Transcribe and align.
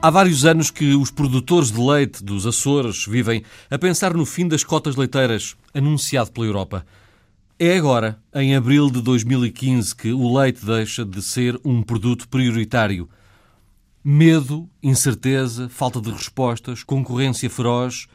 Há 0.00 0.10
vários 0.10 0.44
anos 0.44 0.70
que 0.70 0.94
os 0.94 1.10
produtores 1.10 1.72
de 1.72 1.80
leite 1.80 2.22
dos 2.22 2.46
Açores 2.46 3.04
vivem 3.04 3.42
a 3.68 3.76
pensar 3.76 4.14
no 4.14 4.24
fim 4.24 4.46
das 4.46 4.62
cotas 4.62 4.94
leiteiras, 4.94 5.56
anunciado 5.74 6.30
pela 6.30 6.46
Europa. 6.46 6.86
É 7.58 7.76
agora, 7.76 8.16
em 8.32 8.54
abril 8.54 8.92
de 8.92 9.02
2015, 9.02 9.96
que 9.96 10.12
o 10.12 10.38
leite 10.38 10.64
deixa 10.64 11.04
de 11.04 11.20
ser 11.20 11.60
um 11.64 11.82
produto 11.82 12.28
prioritário. 12.28 13.08
Medo, 14.04 14.70
incerteza, 14.80 15.68
falta 15.68 16.00
de 16.00 16.12
respostas, 16.12 16.84
concorrência 16.84 17.50
feroz. 17.50 18.06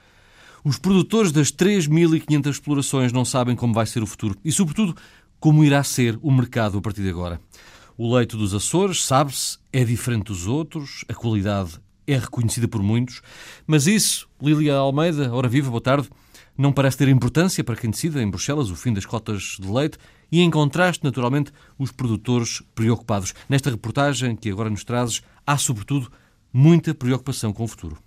Os 0.63 0.79
produtores 0.79 1.33
das 1.33 1.51
3.500 1.51 2.49
explorações 2.49 3.11
não 3.11 3.25
sabem 3.25 3.57
como 3.57 3.73
vai 3.73 3.85
ser 3.85 4.01
o 4.01 4.07
futuro 4.07 4.37
e, 4.41 4.53
sobretudo, 4.53 4.95
como 5.37 5.65
irá 5.65 5.83
ser 5.83 6.17
o 6.21 6.31
mercado 6.31 6.77
a 6.77 6.81
partir 6.81 7.01
de 7.01 7.09
agora. 7.09 7.41
O 7.95 8.15
leite 8.15 8.35
dos 8.35 8.55
Açores, 8.55 9.05
sabe-se, 9.05 9.59
é 9.71 9.83
diferente 9.83 10.25
dos 10.25 10.47
outros, 10.47 11.05
a 11.07 11.13
qualidade 11.13 11.79
é 12.07 12.17
reconhecida 12.17 12.67
por 12.67 12.81
muitos, 12.81 13.21
mas 13.67 13.85
isso, 13.85 14.27
Lília 14.41 14.75
Almeida, 14.75 15.31
hora 15.31 15.47
viva, 15.47 15.69
boa 15.69 15.79
tarde, 15.79 16.09
não 16.57 16.73
parece 16.73 16.97
ter 16.97 17.07
importância 17.07 17.63
para 17.63 17.75
quem 17.75 17.91
decida 17.91 18.19
em 18.19 18.27
Bruxelas 18.27 18.71
o 18.71 18.75
fim 18.75 18.93
das 18.93 19.05
cotas 19.05 19.57
de 19.59 19.71
leite 19.71 19.99
e, 20.31 20.41
em 20.41 20.49
contraste, 20.49 21.03
naturalmente, 21.03 21.51
os 21.77 21.91
produtores 21.91 22.63
preocupados. 22.73 23.35
Nesta 23.47 23.69
reportagem 23.69 24.35
que 24.35 24.49
agora 24.49 24.71
nos 24.71 24.83
trazes, 24.83 25.21
há, 25.45 25.55
sobretudo, 25.55 26.11
muita 26.51 26.95
preocupação 26.95 27.53
com 27.53 27.63
o 27.63 27.67
futuro. 27.67 28.02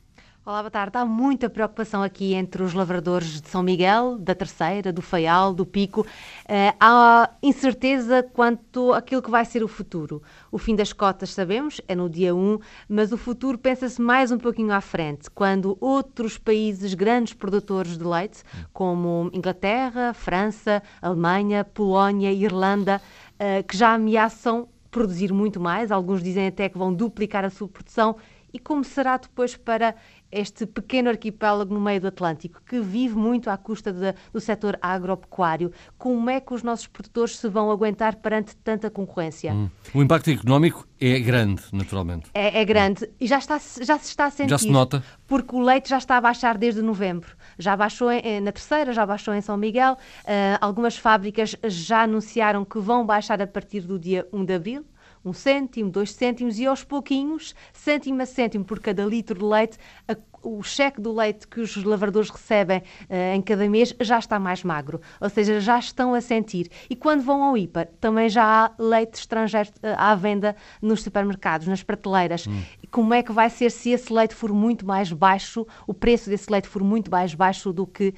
Olá, 0.48 0.62
boa 0.62 0.70
tarde. 0.70 0.96
Há 0.96 1.04
muita 1.04 1.50
preocupação 1.50 2.04
aqui 2.04 2.32
entre 2.32 2.62
os 2.62 2.72
lavradores 2.72 3.40
de 3.40 3.48
São 3.48 3.64
Miguel, 3.64 4.16
da 4.16 4.32
Terceira, 4.32 4.92
do 4.92 5.02
Faial, 5.02 5.52
do 5.52 5.66
Pico. 5.66 6.02
Uh, 6.02 6.72
há 6.78 7.30
incerteza 7.42 8.22
quanto 8.22 8.92
àquilo 8.92 9.20
que 9.20 9.28
vai 9.28 9.44
ser 9.44 9.64
o 9.64 9.66
futuro. 9.66 10.22
O 10.52 10.56
fim 10.56 10.76
das 10.76 10.92
cotas, 10.92 11.30
sabemos, 11.34 11.80
é 11.88 11.96
no 11.96 12.08
dia 12.08 12.32
1, 12.32 12.60
mas 12.88 13.10
o 13.10 13.16
futuro 13.16 13.58
pensa-se 13.58 14.00
mais 14.00 14.30
um 14.30 14.38
pouquinho 14.38 14.72
à 14.72 14.80
frente, 14.80 15.28
quando 15.28 15.76
outros 15.80 16.38
países 16.38 16.94
grandes 16.94 17.32
produtores 17.32 17.98
de 17.98 18.04
leite, 18.04 18.44
como 18.72 19.28
Inglaterra, 19.32 20.14
França, 20.14 20.80
Alemanha, 21.02 21.64
Polónia, 21.64 22.32
Irlanda, 22.32 23.02
uh, 23.32 23.66
que 23.66 23.76
já 23.76 23.94
ameaçam 23.94 24.68
produzir 24.92 25.30
muito 25.30 25.60
mais, 25.60 25.90
alguns 25.90 26.22
dizem 26.22 26.46
até 26.46 26.70
que 26.70 26.78
vão 26.78 26.94
duplicar 26.94 27.44
a 27.44 27.50
sua 27.50 27.68
produção 27.68 28.16
e 28.56 28.58
como 28.58 28.82
será 28.82 29.18
depois 29.18 29.54
para 29.54 29.94
este 30.32 30.64
pequeno 30.64 31.10
arquipélago 31.10 31.74
no 31.74 31.80
meio 31.80 32.00
do 32.00 32.06
Atlântico, 32.06 32.62
que 32.66 32.80
vive 32.80 33.14
muito 33.14 33.50
à 33.50 33.56
custa 33.58 33.92
de, 33.92 34.14
do 34.32 34.40
setor 34.40 34.78
agropecuário. 34.80 35.70
Como 35.98 36.30
é 36.30 36.40
que 36.40 36.54
os 36.54 36.62
nossos 36.62 36.86
produtores 36.86 37.36
se 37.36 37.48
vão 37.50 37.70
aguentar 37.70 38.16
perante 38.16 38.56
tanta 38.56 38.90
concorrência? 38.90 39.52
Hum. 39.52 39.68
O 39.92 40.02
impacto 40.02 40.30
económico 40.30 40.88
é 40.98 41.20
grande, 41.20 41.62
naturalmente. 41.70 42.30
É, 42.32 42.62
é 42.62 42.64
grande 42.64 43.06
e 43.20 43.26
já, 43.26 43.36
está, 43.36 43.58
já 43.58 43.98
se 43.98 44.08
está 44.08 44.24
a 44.24 44.30
sentir. 44.30 44.50
Já 44.50 44.58
se 44.58 44.70
nota. 44.70 45.04
Porque 45.26 45.54
o 45.54 45.60
leite 45.60 45.90
já 45.90 45.98
está 45.98 46.16
a 46.16 46.20
baixar 46.20 46.56
desde 46.56 46.80
novembro. 46.80 47.36
Já 47.58 47.76
baixou 47.76 48.10
em, 48.10 48.40
na 48.40 48.52
Terceira, 48.52 48.94
já 48.94 49.04
baixou 49.04 49.34
em 49.34 49.42
São 49.42 49.58
Miguel. 49.58 49.98
Uh, 50.24 50.56
algumas 50.62 50.96
fábricas 50.96 51.54
já 51.64 52.04
anunciaram 52.04 52.64
que 52.64 52.78
vão 52.78 53.04
baixar 53.04 53.42
a 53.42 53.46
partir 53.46 53.82
do 53.82 53.98
dia 53.98 54.26
1 54.32 54.44
de 54.46 54.54
abril 54.54 54.86
um 55.26 55.32
cêntimo, 55.32 55.90
dois 55.90 56.12
cêntimos 56.12 56.58
e 56.58 56.66
aos 56.66 56.84
pouquinhos, 56.84 57.54
cêntimo 57.72 58.22
a 58.22 58.26
cêntimo 58.26 58.64
por 58.64 58.78
cada 58.78 59.04
litro 59.04 59.38
de 59.38 59.44
leite, 59.44 59.76
a, 60.06 60.16
o 60.46 60.62
cheque 60.62 61.00
do 61.00 61.12
leite 61.12 61.48
que 61.48 61.60
os 61.60 61.82
lavradores 61.82 62.30
recebem 62.30 62.78
uh, 62.78 63.34
em 63.34 63.42
cada 63.42 63.68
mês 63.68 63.92
já 64.00 64.18
está 64.18 64.38
mais 64.38 64.62
magro, 64.62 65.00
ou 65.20 65.28
seja, 65.28 65.60
já 65.60 65.78
estão 65.78 66.14
a 66.14 66.20
sentir. 66.20 66.70
E 66.88 66.94
quando 66.94 67.22
vão 67.22 67.42
ao 67.42 67.58
IPA, 67.58 67.88
também 68.00 68.28
já 68.28 68.44
há 68.44 68.70
leite 68.78 69.14
estrangeiro 69.14 69.68
uh, 69.78 69.94
à 69.96 70.14
venda 70.14 70.54
nos 70.80 71.02
supermercados, 71.02 71.66
nas 71.66 71.82
prateleiras. 71.82 72.46
Hum. 72.46 72.62
Como 72.90 73.12
é 73.12 73.22
que 73.22 73.32
vai 73.32 73.50
ser 73.50 73.70
se 73.70 73.90
esse 73.90 74.12
leite 74.12 74.34
for 74.34 74.52
muito 74.52 74.86
mais 74.86 75.12
baixo, 75.12 75.66
o 75.86 75.92
preço 75.92 76.30
desse 76.30 76.50
leite 76.50 76.68
for 76.68 76.82
muito 76.82 77.10
mais 77.10 77.34
baixo 77.34 77.72
do 77.72 77.86
que 77.86 78.14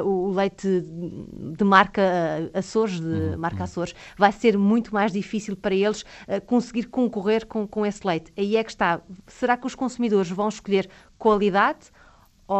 uh, 0.00 0.06
o 0.06 0.30
leite 0.30 0.68
de 1.56 1.64
marca 1.64 2.02
Açores, 2.54 3.00
de 3.00 3.06
uhum. 3.06 3.38
marca 3.38 3.58
uhum. 3.58 3.64
Açores? 3.64 3.94
Vai 4.16 4.30
ser 4.30 4.56
muito 4.56 4.94
mais 4.94 5.12
difícil 5.12 5.56
para 5.56 5.74
eles 5.74 6.04
conseguir 6.46 6.84
concorrer 6.84 7.46
com, 7.46 7.66
com 7.66 7.84
esse 7.84 8.06
leite. 8.06 8.32
Aí 8.36 8.56
é 8.56 8.62
que 8.62 8.70
está. 8.70 9.00
Será 9.26 9.56
que 9.56 9.66
os 9.66 9.74
consumidores 9.74 10.30
vão 10.30 10.48
escolher 10.48 10.88
qualidade 11.22 11.86
ou, 12.48 12.58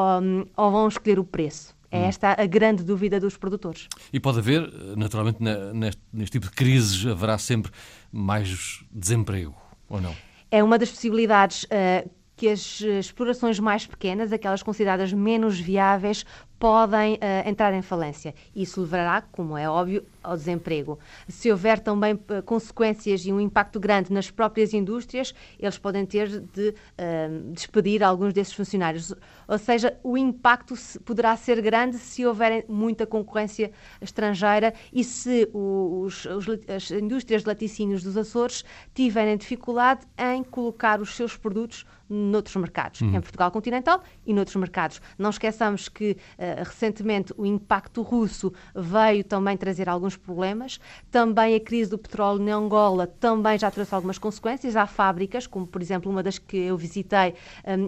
ou 0.57 0.71
vão 0.71 0.87
escolher 0.87 1.19
o 1.19 1.25
preço? 1.25 1.75
É 1.91 1.99
hum. 1.99 2.05
esta 2.05 2.41
a 2.41 2.47
grande 2.47 2.85
dúvida 2.85 3.21
dos 3.21 3.37
produtores. 3.37 3.89
E 4.13 4.21
pode 4.21 4.39
haver, 4.39 4.63
naturalmente, 4.97 5.43
neste, 5.75 6.01
neste 6.13 6.33
tipo 6.33 6.47
de 6.47 6.53
crises, 6.53 7.05
haverá 7.05 7.37
sempre 7.37 7.71
mais 8.11 8.83
desemprego, 8.91 9.55
ou 9.89 10.01
não? 10.01 10.15
É 10.51 10.63
uma 10.63 10.79
das 10.79 10.91
possibilidades. 10.91 11.65
Uh, 11.65 12.09
que 12.35 12.49
as 12.49 12.81
explorações 12.81 13.61
mais 13.61 13.87
pequenas, 13.87 14.33
aquelas 14.33 14.65
consideradas 14.65 15.13
menos 15.13 15.61
viáveis, 15.61 16.25
podem 16.63 17.15
uh, 17.15 17.19
entrar 17.45 17.75
em 17.75 17.83
falência. 17.83 18.33
Isso 18.55 18.83
levará, 18.83 19.21
como 19.21 19.59
é 19.59 19.69
óbvio, 19.69 20.05
ao 20.23 20.37
desemprego. 20.37 20.97
Se 21.29 21.51
houver 21.51 21.81
também 21.81 22.15
uh, 22.15 22.41
consequências 22.45 23.27
e 23.27 23.33
um 23.33 23.41
impacto 23.41 23.81
grande 23.81 24.13
nas 24.13 24.31
próprias 24.31 24.73
indústrias, 24.73 25.35
eles 25.59 25.77
podem 25.77 26.07
ter 26.07 26.29
de 26.29 26.69
uh, 26.69 27.53
despedir 27.53 28.05
alguns 28.05 28.33
desses 28.33 28.55
funcionários. 28.55 29.13
Ou 29.49 29.59
seja, 29.59 29.99
o 30.05 30.17
impacto 30.17 30.77
poderá 31.05 31.37
ser 31.37 31.61
grande 31.61 31.99
se 31.99 32.25
houver 32.25 32.65
muita 32.69 33.09
concorrência 33.09 33.73
estrangeira 34.01 34.73
e 34.93 35.03
se 35.03 35.51
os, 35.53 36.27
os, 36.27 36.47
as 36.69 36.93
indústrias 36.93 37.43
de 37.43 37.49
laticínios 37.49 38.05
dos 38.05 38.17
Açores 38.17 38.65
tiverem 38.95 39.37
dificuldade 39.37 40.07
em 40.17 40.45
colocar 40.45 41.01
os 41.01 41.17
seus 41.17 41.37
produtos 41.37 41.85
noutros 42.13 42.55
mercados, 42.57 43.01
uhum. 43.01 43.17
em 43.17 43.21
Portugal 43.21 43.51
continental 43.51 44.03
e 44.27 44.35
noutros 44.35 44.57
mercados. 44.57 45.01
Não 45.19 45.31
esqueçamos 45.31 45.89
que 45.89 46.13
uh, 46.13 46.17
recentemente 46.59 47.33
o 47.37 47.47
impacto 47.47 48.03
russo 48.03 48.53
veio 48.75 49.25
também 49.25 49.57
trazer 49.57 49.89
alguns 49.89 50.17
problemas. 50.17 50.81
Também 51.11 51.55
a 51.55 51.61
crise 51.61 51.91
do 51.91 51.99
petróleo 51.99 52.43
na 52.43 52.55
Angola 52.55 53.07
também 53.07 53.59
já 53.59 53.71
trouxe 53.71 53.95
algumas 53.95 54.19
consequências. 54.19 54.77
Há 54.77 54.87
fábricas, 54.87 55.47
como 55.47 55.67
por 55.67 55.81
exemplo 55.81 56.11
uma 56.11 56.23
das 56.23 56.39
que 56.39 56.57
eu 56.57 56.77
visitei, 56.77 57.35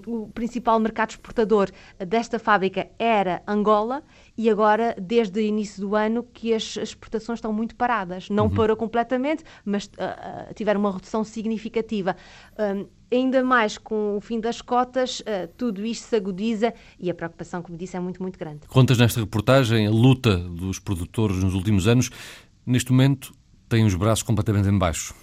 um, 0.07 0.25
o 0.25 0.29
principal 0.29 0.79
mercado 0.79 1.11
exportador 1.11 1.71
desta 1.99 2.39
fábrica 2.39 2.89
era 2.99 3.43
Angola 3.47 4.03
e 4.37 4.51
agora, 4.51 4.97
desde 5.01 5.39
o 5.39 5.43
início 5.43 5.81
do 5.81 5.95
ano, 5.95 6.25
que 6.33 6.53
as 6.53 6.77
exportações 6.77 7.39
estão 7.39 7.53
muito 7.53 7.77
paradas. 7.77 8.29
Não 8.29 8.45
uhum. 8.45 8.55
parou 8.55 8.77
completamente, 8.77 9.45
mas 9.65 9.87
uh, 9.87 10.53
tiveram 10.55 10.81
uma 10.81 10.93
redução 10.93 11.23
significativa. 11.23 12.17
Um, 12.59 12.87
ainda 13.13 13.45
mais 13.45 13.79
com 13.79 14.17
o 14.17 14.21
fim 14.21 14.41
das 14.41 14.61
cotas, 14.61 15.21
uh, 15.21 15.49
tudo 15.57 15.87
isto 15.87 16.09
se 16.09 16.17
agudiza 16.17 16.75
e 16.99 17.11
a 17.11 17.15
preocupação, 17.15 17.63
como 17.63 17.79
disse, 17.79 17.97
é 17.97 18.01
muito, 18.01 18.21
muito 18.21 18.39
grande. 18.39 18.67
Contas 18.67 18.99
nesta 18.99 19.21
reportagem 19.21 19.87
a 19.87 19.91
luta 19.91 20.37
dos 20.37 20.81
produtores 20.81 21.37
nos 21.37 21.55
últimos 21.55 21.87
anos. 21.87 22.11
Neste 22.67 22.91
momento, 22.91 23.33
têm 23.69 23.85
os 23.85 23.95
braços 23.95 24.23
completamente 24.23 24.69
em 24.69 24.79
baixo 24.79 25.15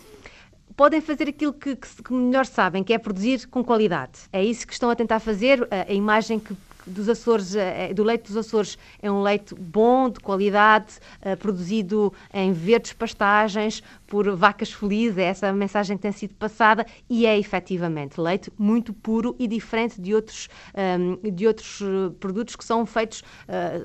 podem 0.74 1.02
fazer 1.02 1.28
aquilo 1.28 1.54
que, 1.54 1.76
que, 1.76 2.14
melhor 2.14 2.44
sabem, 2.46 2.84
que 2.84 2.92
é 2.92 2.98
produzir 2.98 3.46
com 3.48 3.64
qualidade. 3.64 4.22
É 4.34 4.44
isso 4.44 4.66
que 4.66 4.74
estão 4.74 4.90
a 4.90 4.96
tentar 4.96 5.20
fazer. 5.20 5.68
A 5.70 5.94
imagem 5.94 6.40
que 6.40 6.56
dos 6.86 7.08
Açores, 7.10 7.56
eh, 7.56 7.94
do 7.94 8.04
leite 8.04 8.28
dos 8.28 8.38
Açores 8.38 8.78
é 9.02 9.12
um 9.12 9.22
leite 9.22 9.54
bom, 9.56 10.10
de 10.10 10.20
qualidade, 10.20 10.94
eh, 11.22 11.36
produzido 11.36 12.14
em 12.34 12.52
verdes 12.52 12.94
pastagens, 12.94 13.84
por 14.08 14.36
vacas 14.36 14.72
felizes, 14.72 15.18
é 15.18 15.24
essa 15.24 15.48
a 15.48 15.54
mensagem 15.54 15.96
que 15.96 16.04
tem 16.04 16.12
sido 16.12 16.34
passada, 16.36 16.86
e 17.10 17.26
é 17.26 17.38
efetivamente 17.38 18.20
leite 18.20 18.52
muito 18.58 18.94
puro 18.94 19.36
e 19.40 19.48
diferente 19.48 20.02
de 20.02 20.14
outros, 20.14 20.50
ehm, 20.74 21.16
de 21.32 21.48
outros 21.48 21.82
eh, 21.82 22.12
produtos 22.20 22.56
que 22.56 22.64
são 22.64 22.86
feitos, 22.86 23.24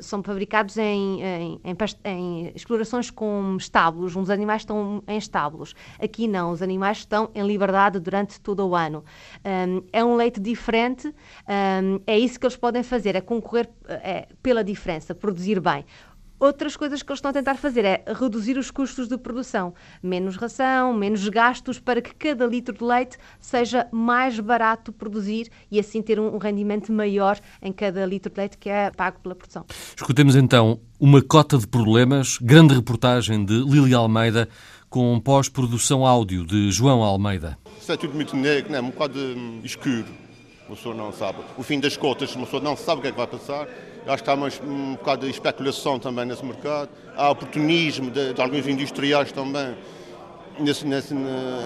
são 0.00 0.22
fabricados 0.22 0.76
em, 0.76 1.22
em, 1.22 1.60
em, 1.64 1.76
em, 2.04 2.52
explorações 2.54 3.10
com 3.10 3.56
estábulos, 3.58 4.16
os 4.16 4.30
animais 4.30 4.62
estão 4.62 5.02
em 5.06 5.18
estábulos. 5.18 5.74
Aqui 6.00 6.26
não, 6.28 6.50
os 6.50 6.62
animais 6.62 6.98
estão 6.98 7.30
em 7.34 7.46
liberdade 7.46 7.98
durante 8.00 8.40
todo 8.40 8.66
o 8.66 8.74
ano. 8.74 9.04
Ehm, 9.44 9.82
é 9.92 10.04
um 10.04 10.16
leite 10.16 10.40
diferente, 10.40 11.14
ehm, 11.46 12.00
é 12.06 12.18
isso 12.18 12.38
que 12.38 12.46
eles 12.46 12.56
podem 12.56 12.82
fazer, 12.86 13.16
é 13.16 13.20
concorrer 13.20 13.68
é, 13.88 14.28
pela 14.42 14.64
diferença, 14.64 15.14
produzir 15.14 15.60
bem. 15.60 15.84
Outras 16.38 16.76
coisas 16.76 17.02
que 17.02 17.10
eles 17.10 17.18
estão 17.18 17.30
a 17.30 17.34
tentar 17.34 17.54
fazer 17.54 17.84
é 17.86 18.04
reduzir 18.14 18.58
os 18.58 18.70
custos 18.70 19.08
de 19.08 19.16
produção. 19.16 19.72
Menos 20.02 20.36
ração, 20.36 20.92
menos 20.92 21.26
gastos 21.30 21.78
para 21.78 22.02
que 22.02 22.14
cada 22.14 22.46
litro 22.46 22.76
de 22.76 22.84
leite 22.84 23.16
seja 23.40 23.88
mais 23.90 24.38
barato 24.38 24.92
produzir 24.92 25.48
e 25.70 25.80
assim 25.80 26.02
ter 26.02 26.20
um 26.20 26.36
rendimento 26.36 26.92
maior 26.92 27.40
em 27.62 27.72
cada 27.72 28.04
litro 28.04 28.30
de 28.30 28.38
leite 28.38 28.58
que 28.58 28.68
é 28.68 28.90
pago 28.90 29.18
pela 29.20 29.34
produção. 29.34 29.64
Escutemos 29.96 30.36
então 30.36 30.78
uma 31.00 31.22
cota 31.22 31.56
de 31.56 31.66
problemas, 31.66 32.36
grande 32.38 32.74
reportagem 32.74 33.42
de 33.42 33.54
Lili 33.54 33.94
Almeida 33.94 34.46
com 34.90 35.18
pós-produção 35.18 36.04
áudio 36.06 36.44
de 36.44 36.70
João 36.70 37.02
Almeida. 37.02 37.58
Isso 37.80 37.90
é 37.90 37.96
tudo 37.96 38.14
muito 38.14 38.36
negro, 38.36 38.72
né? 38.72 38.80
um 38.80 38.90
bocado 38.90 39.18
escuro. 39.64 40.25
O 40.68 40.76
senhor 40.76 40.94
não 40.94 41.12
sabe. 41.12 41.38
O 41.56 41.62
fim 41.62 41.78
das 41.78 41.96
cotas, 41.96 42.34
o 42.34 42.46
senhor 42.46 42.62
não 42.62 42.76
sabe 42.76 42.98
o 42.98 43.02
que 43.02 43.08
é 43.08 43.10
que 43.12 43.16
vai 43.16 43.26
passar 43.26 43.68
Acho 44.06 44.22
que 44.22 44.30
há 44.30 44.34
uma, 44.34 44.48
um 44.64 44.92
bocado 44.92 45.26
de 45.26 45.32
especulação 45.32 45.98
também 45.98 46.24
nesse 46.24 46.44
mercado. 46.44 46.88
Há 47.16 47.30
oportunismo 47.30 48.08
de, 48.08 48.34
de 48.34 48.40
alguns 48.40 48.66
industriais 48.68 49.32
também, 49.32 49.74
nesse, 50.60 50.86
nesse, 50.86 51.12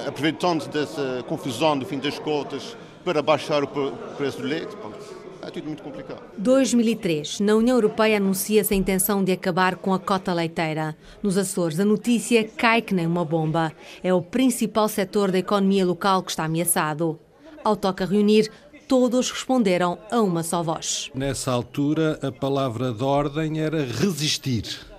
aproveitando 0.07 0.67
dessa 0.69 1.23
confusão 1.29 1.79
do 1.79 1.85
fim 1.85 1.99
das 1.99 2.19
cotas, 2.19 2.77
para 3.05 3.21
baixar 3.21 3.63
o 3.63 3.69
preço 4.17 4.39
do 4.41 4.47
leite. 4.47 4.75
É 5.43 5.51
tudo 5.51 5.67
muito 5.67 5.83
complicado. 5.83 6.23
2003, 6.39 7.41
na 7.41 7.55
União 7.57 7.77
Europeia 7.77 8.17
anuncia-se 8.17 8.73
a 8.73 8.77
intenção 8.77 9.23
de 9.23 9.33
acabar 9.33 9.77
com 9.77 9.93
a 9.93 9.99
cota 9.99 10.33
leiteira. 10.33 10.97
Nos 11.23 11.37
Açores, 11.37 11.79
a 11.79 11.85
notícia 11.85 12.45
cai 12.45 12.81
que 12.81 12.95
nem 12.95 13.07
uma 13.07 13.25
bomba. 13.25 13.73
É 14.03 14.15
o 14.15 14.23
principal 14.23 14.89
setor 14.89 15.31
da 15.31 15.39
economia 15.39 15.85
local 15.85 16.23
que 16.23 16.31
está 16.31 16.45
ameaçado. 16.45 17.19
Ao 17.63 17.77
toca 17.77 18.07
reunir, 18.07 18.51
todos 18.91 19.31
responderam 19.31 19.97
a 20.11 20.21
uma 20.21 20.43
só 20.43 20.65
voz. 20.65 21.13
Nessa 21.15 21.53
altura, 21.53 22.19
a 22.21 22.33
palavra 22.33 22.93
de 22.93 23.05
ordem 23.05 23.61
era 23.61 23.85
resistir. 23.85 24.90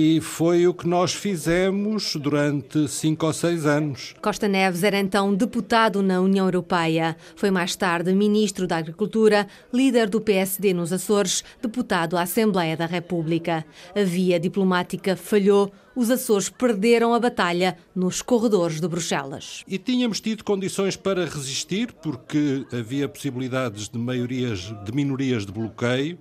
E 0.00 0.20
foi 0.20 0.64
o 0.64 0.72
que 0.72 0.86
nós 0.86 1.12
fizemos 1.12 2.14
durante 2.14 2.86
cinco 2.86 3.26
ou 3.26 3.32
seis 3.32 3.66
anos. 3.66 4.14
Costa 4.22 4.46
Neves 4.46 4.84
era 4.84 4.96
então 4.96 5.34
deputado 5.34 6.04
na 6.04 6.20
União 6.20 6.46
Europeia. 6.46 7.16
Foi 7.34 7.50
mais 7.50 7.74
tarde 7.74 8.12
ministro 8.12 8.64
da 8.64 8.76
Agricultura, 8.76 9.48
líder 9.74 10.08
do 10.08 10.20
PSD 10.20 10.72
nos 10.72 10.92
Açores, 10.92 11.42
deputado 11.60 12.16
à 12.16 12.22
Assembleia 12.22 12.76
da 12.76 12.86
República. 12.86 13.66
A 13.92 14.04
via 14.04 14.38
diplomática 14.38 15.16
falhou. 15.16 15.72
Os 15.96 16.12
Açores 16.12 16.48
perderam 16.48 17.12
a 17.12 17.18
batalha 17.18 17.76
nos 17.92 18.22
corredores 18.22 18.80
de 18.80 18.86
Bruxelas. 18.86 19.64
E 19.66 19.78
tínhamos 19.78 20.20
tido 20.20 20.44
condições 20.44 20.94
para 20.94 21.24
resistir, 21.24 21.92
porque 21.92 22.64
havia 22.72 23.08
possibilidades 23.08 23.88
de 23.88 23.98
maiorias, 23.98 24.72
de 24.84 24.92
minorias 24.92 25.44
de 25.44 25.50
bloqueio 25.50 26.20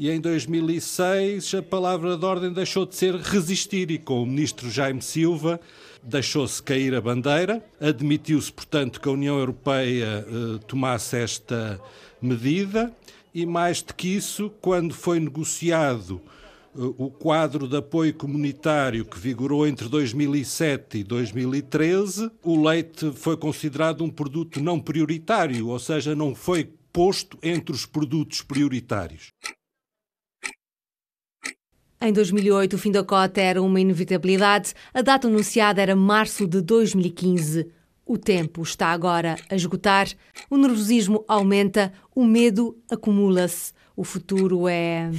e 0.00 0.08
em 0.08 0.18
2006 0.18 1.56
a 1.56 1.62
palavra 1.62 2.16
de 2.16 2.24
ordem 2.24 2.50
deixou 2.50 2.86
de 2.86 2.96
ser 2.96 3.16
resistir 3.16 3.90
e 3.90 3.98
com 3.98 4.22
o 4.22 4.26
ministro 4.26 4.70
Jaime 4.70 5.02
Silva 5.02 5.60
deixou-se 6.02 6.62
cair 6.62 6.94
a 6.94 7.02
bandeira, 7.02 7.62
admitiu-se, 7.78 8.50
portanto, 8.50 8.98
que 8.98 9.06
a 9.06 9.12
União 9.12 9.38
Europeia 9.38 10.26
eh, 10.26 10.58
tomasse 10.66 11.18
esta 11.18 11.78
medida 12.18 12.90
e, 13.34 13.44
mais 13.44 13.82
do 13.82 13.92
que 13.92 14.08
isso, 14.08 14.50
quando 14.62 14.94
foi 14.94 15.20
negociado 15.20 16.18
eh, 16.74 16.80
o 16.96 17.10
quadro 17.10 17.68
de 17.68 17.76
apoio 17.76 18.14
comunitário 18.14 19.04
que 19.04 19.18
vigorou 19.18 19.66
entre 19.66 19.86
2007 19.86 20.96
e 20.96 21.04
2013, 21.04 22.30
o 22.42 22.66
leite 22.66 23.12
foi 23.12 23.36
considerado 23.36 24.02
um 24.02 24.08
produto 24.08 24.62
não 24.62 24.80
prioritário, 24.80 25.68
ou 25.68 25.78
seja, 25.78 26.14
não 26.14 26.34
foi 26.34 26.72
posto 26.90 27.36
entre 27.42 27.74
os 27.74 27.84
produtos 27.84 28.40
prioritários. 28.40 29.34
Em 32.02 32.14
2008, 32.14 32.76
o 32.76 32.78
fim 32.78 32.90
da 32.90 33.04
cota 33.04 33.42
era 33.42 33.60
uma 33.60 33.78
inevitabilidade. 33.78 34.72
A 34.94 35.02
data 35.02 35.28
anunciada 35.28 35.82
era 35.82 35.94
março 35.94 36.46
de 36.46 36.62
2015. 36.62 37.70
O 38.06 38.16
tempo 38.16 38.62
está 38.62 38.86
agora 38.86 39.36
a 39.50 39.54
esgotar, 39.54 40.08
o 40.48 40.56
nervosismo 40.56 41.22
aumenta, 41.28 41.92
o 42.14 42.24
medo 42.24 42.74
acumula-se. 42.90 43.74
O 43.94 44.02
futuro 44.02 44.66
é. 44.66 45.10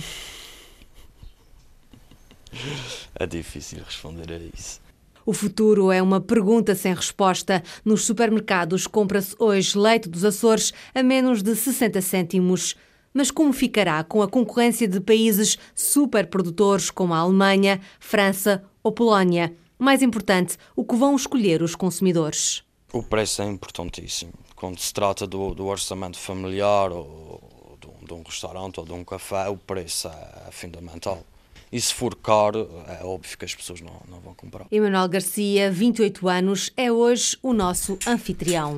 É 3.13 3.27
difícil 3.27 3.83
responder 3.85 4.33
a 4.33 4.39
isso. 4.39 4.81
O 5.23 5.33
futuro 5.33 5.91
é 5.91 6.01
uma 6.01 6.19
pergunta 6.19 6.73
sem 6.73 6.95
resposta. 6.95 7.61
Nos 7.85 8.05
supermercados 8.05 8.87
compra-se 8.87 9.35
hoje 9.37 9.77
leite 9.77 10.09
dos 10.09 10.25
Açores 10.25 10.73
a 10.95 11.03
menos 11.03 11.43
de 11.43 11.55
60 11.55 12.01
cêntimos. 12.01 12.75
Mas 13.13 13.29
como 13.29 13.51
ficará 13.51 14.03
com 14.03 14.21
a 14.21 14.27
concorrência 14.27 14.87
de 14.87 14.99
países 14.99 15.57
superprodutores 15.75 16.89
como 16.89 17.13
a 17.13 17.17
Alemanha, 17.17 17.81
França 17.99 18.63
ou 18.81 18.91
Polónia? 18.91 19.55
Mais 19.77 20.01
importante, 20.01 20.57
o 20.75 20.85
que 20.85 20.95
vão 20.95 21.15
escolher 21.15 21.61
os 21.61 21.75
consumidores? 21.75 22.63
O 22.93 23.03
preço 23.03 23.41
é 23.41 23.45
importantíssimo. 23.45 24.33
Quando 24.55 24.79
se 24.79 24.93
trata 24.93 25.25
do, 25.25 25.53
do 25.53 25.65
orçamento 25.65 26.17
familiar 26.17 26.91
ou 26.91 27.77
de, 27.81 28.05
de 28.05 28.13
um 28.13 28.21
restaurante 28.21 28.79
ou 28.79 28.85
de 28.85 28.93
um 28.93 29.03
café, 29.03 29.49
o 29.49 29.57
preço 29.57 30.07
é, 30.07 30.47
é 30.47 30.51
fundamental. 30.51 31.23
E 31.71 31.79
se 31.79 31.93
for 31.93 32.15
caro, 32.15 32.69
é 32.87 33.03
óbvio 33.03 33.37
que 33.37 33.45
as 33.45 33.55
pessoas 33.55 33.81
não, 33.81 34.01
não 34.09 34.19
vão 34.19 34.33
comprar. 34.33 34.67
Emanuel 34.69 35.07
Garcia, 35.07 35.71
28 35.71 36.27
anos, 36.27 36.71
é 36.75 36.91
hoje 36.91 37.37
o 37.41 37.53
nosso 37.53 37.97
anfitrião 38.05 38.77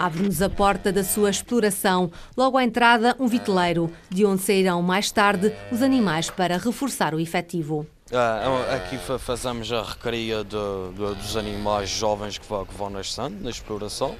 abre-nos 0.00 0.40
a 0.40 0.48
porta 0.48 0.90
da 0.90 1.04
sua 1.04 1.28
exploração. 1.28 2.10
Logo 2.34 2.56
à 2.56 2.64
entrada, 2.64 3.14
um 3.20 3.26
viteleiro, 3.26 3.92
de 4.08 4.24
onde 4.24 4.40
sairão 4.40 4.80
mais 4.80 5.10
tarde 5.10 5.52
os 5.70 5.82
animais 5.82 6.30
para 6.30 6.56
reforçar 6.56 7.14
o 7.14 7.20
efetivo. 7.20 7.86
É, 8.10 8.74
aqui 8.74 8.98
fazemos 9.18 9.70
a 9.70 9.82
recria 9.82 10.42
de, 10.42 10.56
de, 10.94 11.14
dos 11.14 11.36
animais 11.36 11.90
jovens 11.90 12.38
que 12.38 12.48
vão, 12.48 12.64
que 12.64 12.74
vão 12.74 12.88
nascendo 12.88 13.36
na 13.42 13.50
exploração. 13.50 14.16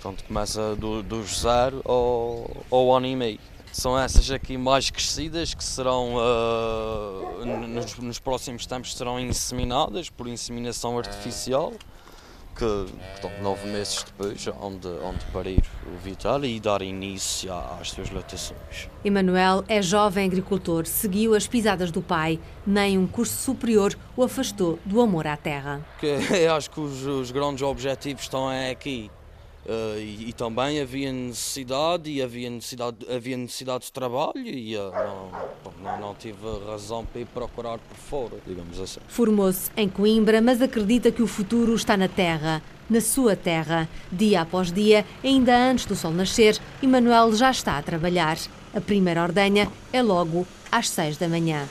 Portanto, 0.00 0.24
começa 0.26 0.74
do, 0.76 1.02
dos 1.02 1.42
zero 1.42 1.82
ao, 1.84 2.50
ao 2.70 2.96
ano 2.96 3.06
e 3.06 3.14
meio. 3.14 3.38
São 3.72 3.96
essas 3.96 4.28
aqui 4.30 4.56
mais 4.56 4.90
crescidas 4.90 5.54
que 5.54 5.62
serão, 5.62 6.14
uh, 6.16 7.44
nos, 7.68 7.94
nos 7.98 8.18
próximos 8.18 8.66
tempos, 8.66 8.96
serão 8.96 9.20
inseminadas 9.20 10.10
por 10.10 10.26
inseminação 10.26 10.98
artificial 10.98 11.72
que 12.60 12.92
portanto, 13.12 13.42
nove 13.42 13.66
meses 13.68 14.04
depois, 14.04 14.46
onde, 14.60 14.86
onde 14.86 15.24
parir 15.32 15.64
o 15.86 15.96
Vital 15.96 16.44
e 16.44 16.60
dar 16.60 16.82
início 16.82 17.50
às 17.52 17.90
suas 17.90 18.10
latações. 18.10 18.90
Emanuel 19.02 19.64
é 19.66 19.80
jovem 19.80 20.26
agricultor, 20.26 20.84
seguiu 20.84 21.34
as 21.34 21.46
pisadas 21.46 21.90
do 21.90 22.02
pai, 22.02 22.38
nem 22.66 22.98
um 22.98 23.06
curso 23.06 23.34
superior 23.34 23.96
o 24.14 24.22
afastou 24.22 24.78
do 24.84 25.00
amor 25.00 25.26
à 25.26 25.38
terra. 25.38 25.80
Eu 26.02 26.52
acho 26.52 26.70
que 26.70 26.80
os, 26.80 27.06
os 27.06 27.30
grandes 27.30 27.62
objetivos 27.62 28.24
estão 28.24 28.50
aqui 28.70 29.10
Uh, 29.66 29.98
e, 29.98 30.30
e, 30.30 30.32
também 30.32 30.80
havia 30.80 31.12
necessidade 31.12 32.10
e 32.10 32.22
havia 32.22 32.48
necessidade, 32.48 32.96
havia 33.14 33.36
necessidade 33.36 33.84
de 33.84 33.92
trabalho 33.92 34.38
e 34.38 34.74
uh, 34.74 34.90
não, 34.90 35.30
não, 35.82 36.00
não, 36.00 36.14
tive 36.14 36.38
razão 36.66 37.04
para 37.04 37.20
ir 37.20 37.26
procurar 37.26 37.78
por 37.78 37.96
fora, 37.96 38.38
digamos 38.46 38.80
assim. 38.80 39.00
Formou-se 39.06 39.70
em 39.76 39.86
Coimbra, 39.86 40.40
mas 40.40 40.62
acredita 40.62 41.12
que 41.12 41.22
o 41.22 41.26
futuro 41.26 41.74
está 41.74 41.94
na 41.94 42.08
terra, 42.08 42.62
na 42.88 43.02
sua 43.02 43.36
terra. 43.36 43.86
Dia 44.10 44.40
após 44.40 44.72
dia, 44.72 45.04
ainda 45.22 45.54
antes 45.54 45.84
do 45.84 45.94
sol 45.94 46.12
nascer, 46.12 46.58
Emanuel 46.82 47.34
já 47.34 47.50
está 47.50 47.76
a 47.76 47.82
trabalhar. 47.82 48.38
A 48.74 48.80
primeira 48.80 49.22
ordenha 49.22 49.70
é 49.92 50.02
logo 50.02 50.46
às 50.72 50.88
seis 50.88 51.18
da 51.18 51.28
manhã. 51.28 51.68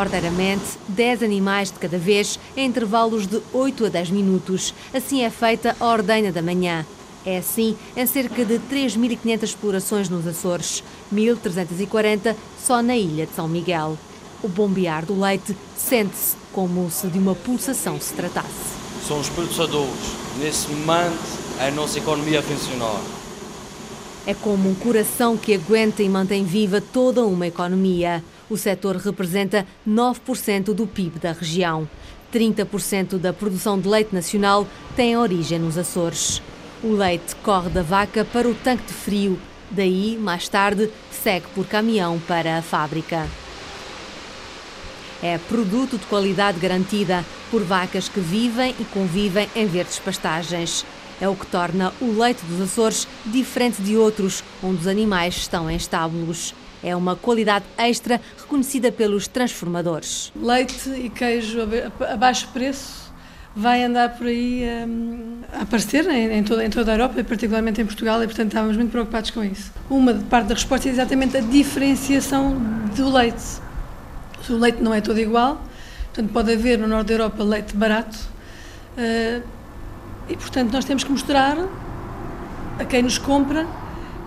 Ordeiramente, 0.00 0.64
10 0.88 1.22
animais 1.22 1.70
de 1.70 1.78
cada 1.78 1.98
vez, 1.98 2.40
em 2.56 2.64
intervalos 2.64 3.26
de 3.26 3.38
8 3.52 3.84
a 3.84 3.88
10 3.90 4.10
minutos. 4.12 4.72
Assim 4.94 5.22
é 5.22 5.28
feita 5.28 5.76
a 5.78 5.86
ordenha 5.88 6.32
da 6.32 6.40
manhã. 6.40 6.86
É 7.22 7.36
assim 7.36 7.76
em 7.94 8.06
cerca 8.06 8.42
de 8.42 8.58
3.500 8.60 9.42
explorações 9.42 10.08
nos 10.08 10.26
Açores, 10.26 10.82
1.340 11.14 12.34
só 12.64 12.80
na 12.80 12.96
ilha 12.96 13.26
de 13.26 13.34
São 13.34 13.46
Miguel. 13.46 13.98
O 14.42 14.48
bombear 14.48 15.04
do 15.04 15.20
leite 15.20 15.54
sente-se 15.76 16.34
como 16.50 16.90
se 16.90 17.06
de 17.08 17.18
uma 17.18 17.34
pulsação 17.34 18.00
se 18.00 18.14
tratasse. 18.14 18.48
São 19.06 19.20
os 19.20 19.28
pulsadores. 19.28 20.16
Nesse 20.38 20.70
momento, 20.70 21.18
a 21.58 21.70
nossa 21.72 21.98
economia 21.98 22.40
funcionar. 22.40 23.02
É 24.26 24.32
como 24.32 24.70
um 24.70 24.74
coração 24.74 25.36
que 25.36 25.52
aguenta 25.52 26.02
e 26.02 26.08
mantém 26.08 26.42
viva 26.42 26.80
toda 26.80 27.22
uma 27.26 27.46
economia. 27.46 28.24
O 28.50 28.56
setor 28.56 28.96
representa 28.96 29.64
9% 29.88 30.74
do 30.74 30.84
PIB 30.84 31.20
da 31.20 31.30
região. 31.30 31.88
30% 32.34 33.16
da 33.16 33.32
produção 33.32 33.78
de 33.78 33.88
leite 33.88 34.12
nacional 34.12 34.66
tem 34.96 35.16
origem 35.16 35.60
nos 35.60 35.78
Açores. 35.78 36.42
O 36.82 36.92
leite 36.92 37.36
corre 37.36 37.70
da 37.70 37.82
vaca 37.82 38.24
para 38.24 38.48
o 38.48 38.54
tanque 38.54 38.86
de 38.86 38.92
frio, 38.92 39.38
daí, 39.70 40.18
mais 40.18 40.48
tarde, 40.48 40.90
segue 41.12 41.46
por 41.54 41.64
caminhão 41.66 42.18
para 42.26 42.58
a 42.58 42.62
fábrica. 42.62 43.28
É 45.22 45.38
produto 45.38 45.96
de 45.98 46.06
qualidade 46.06 46.58
garantida 46.58 47.24
por 47.50 47.62
vacas 47.62 48.08
que 48.08 48.18
vivem 48.18 48.74
e 48.80 48.84
convivem 48.84 49.48
em 49.54 49.66
verdes 49.66 49.98
pastagens. 50.00 50.84
É 51.20 51.28
o 51.28 51.36
que 51.36 51.46
torna 51.46 51.92
o 52.00 52.18
leite 52.18 52.42
dos 52.46 52.60
Açores 52.62 53.06
diferente 53.26 53.80
de 53.82 53.96
outros, 53.96 54.42
onde 54.62 54.80
os 54.80 54.86
animais 54.86 55.36
estão 55.36 55.70
em 55.70 55.76
estábulos. 55.76 56.54
É 56.82 56.96
uma 56.96 57.14
qualidade 57.14 57.64
extra 57.76 58.20
reconhecida 58.38 58.90
pelos 58.90 59.28
transformadores. 59.28 60.32
Leite 60.34 60.90
e 60.90 61.10
queijo 61.10 61.58
a 62.08 62.16
baixo 62.16 62.48
preço 62.48 63.10
vai 63.54 63.82
andar 63.82 64.16
por 64.16 64.26
aí 64.26 64.64
um, 64.86 65.40
a 65.52 65.62
aparecer 65.62 66.06
em, 66.08 66.38
em, 66.38 66.44
toda, 66.44 66.64
em 66.64 66.70
toda 66.70 66.92
a 66.92 66.94
Europa 66.94 67.20
e 67.20 67.24
particularmente 67.24 67.80
em 67.80 67.84
Portugal 67.84 68.22
e 68.22 68.26
portanto 68.26 68.48
estávamos 68.48 68.76
muito 68.76 68.90
preocupados 68.90 69.30
com 69.30 69.42
isso. 69.42 69.72
Uma 69.88 70.14
parte 70.14 70.46
da 70.46 70.54
resposta 70.54 70.88
é 70.88 70.92
exatamente 70.92 71.36
a 71.36 71.40
diferenciação 71.40 72.56
do 72.96 73.12
leite. 73.12 73.60
O 74.48 74.54
leite 74.54 74.82
não 74.82 74.94
é 74.94 75.00
todo 75.00 75.18
igual, 75.18 75.60
portanto 76.06 76.32
pode 76.32 76.52
haver 76.52 76.78
no 76.78 76.86
norte 76.86 77.08
da 77.08 77.14
Europa 77.14 77.42
leite 77.42 77.76
barato 77.76 78.18
uh, 78.96 79.42
e 80.28 80.36
portanto 80.36 80.72
nós 80.72 80.84
temos 80.84 81.04
que 81.04 81.10
mostrar 81.10 81.56
a 82.78 82.84
quem 82.84 83.02
nos 83.02 83.18
compra 83.18 83.66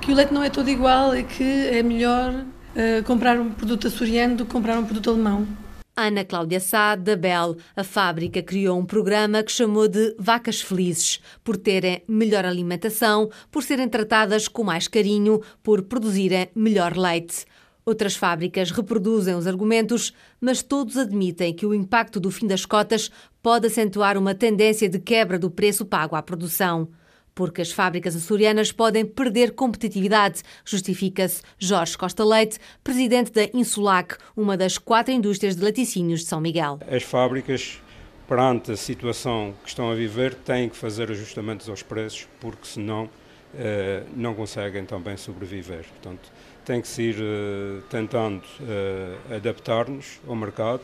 que 0.05 0.11
o 0.11 0.15
leite 0.15 0.33
não 0.33 0.43
é 0.43 0.49
todo 0.49 0.69
igual 0.69 1.15
e 1.15 1.23
que 1.23 1.43
é 1.43 1.81
melhor 1.81 2.33
uh, 2.33 3.03
comprar 3.05 3.39
um 3.39 3.51
produto 3.51 3.87
açoriano 3.87 4.35
do 4.35 4.45
que 4.45 4.51
comprar 4.51 4.77
um 4.77 4.85
produto 4.85 5.09
alemão. 5.09 5.47
Ana 5.95 6.25
Cláudia 6.25 6.59
Sá, 6.59 6.95
da 6.95 7.15
Bel, 7.15 7.55
a 7.75 7.83
fábrica 7.83 8.41
criou 8.41 8.77
um 8.79 8.85
programa 8.85 9.43
que 9.43 9.51
chamou 9.51 9.87
de 9.87 10.15
Vacas 10.17 10.59
Felizes, 10.59 11.21
por 11.43 11.55
terem 11.55 12.03
melhor 12.07 12.45
alimentação, 12.45 13.29
por 13.51 13.63
serem 13.63 13.87
tratadas 13.87 14.47
com 14.47 14.63
mais 14.63 14.87
carinho, 14.87 15.41
por 15.61 15.83
produzirem 15.83 16.49
melhor 16.55 16.97
leite. 16.97 17.45
Outras 17.85 18.15
fábricas 18.15 18.71
reproduzem 18.71 19.35
os 19.35 19.45
argumentos, 19.45 20.13
mas 20.41 20.63
todos 20.63 20.97
admitem 20.97 21.53
que 21.53 21.65
o 21.65 21.73
impacto 21.73 22.19
do 22.19 22.31
fim 22.31 22.47
das 22.47 22.65
cotas 22.65 23.11
pode 23.41 23.67
acentuar 23.67 24.17
uma 24.17 24.33
tendência 24.33 24.89
de 24.89 24.99
quebra 24.99 25.37
do 25.37 25.51
preço 25.51 25.85
pago 25.85 26.15
à 26.15 26.21
produção 26.21 26.89
porque 27.35 27.61
as 27.61 27.71
fábricas 27.71 28.15
açorianas 28.15 28.71
podem 28.71 29.05
perder 29.05 29.53
competitividade, 29.53 30.41
justifica-se 30.65 31.41
Jorge 31.57 31.97
Costa 31.97 32.23
Leite, 32.23 32.59
presidente 32.83 33.31
da 33.31 33.45
Insulac, 33.53 34.15
uma 34.35 34.55
das 34.57 34.77
quatro 34.77 35.13
indústrias 35.13 35.55
de 35.55 35.63
laticínios 35.63 36.21
de 36.21 36.27
São 36.27 36.39
Miguel. 36.39 36.79
As 36.89 37.03
fábricas, 37.03 37.81
perante 38.27 38.71
a 38.71 38.77
situação 38.77 39.53
que 39.63 39.69
estão 39.69 39.91
a 39.91 39.95
viver, 39.95 40.33
têm 40.33 40.69
que 40.69 40.75
fazer 40.75 41.11
ajustamentos 41.11 41.69
aos 41.69 41.83
preços, 41.83 42.27
porque 42.39 42.67
senão 42.67 43.09
eh, 43.55 44.03
não 44.15 44.33
conseguem 44.33 44.83
também 44.83 45.15
sobreviver. 45.15 45.85
Portanto, 45.85 46.31
tem 46.65 46.81
que 46.81 46.87
se 46.87 47.03
ir 47.03 47.15
eh, 47.19 47.81
tentando 47.89 48.43
eh, 48.61 49.35
adaptar-nos 49.35 50.19
ao 50.27 50.35
mercado, 50.35 50.83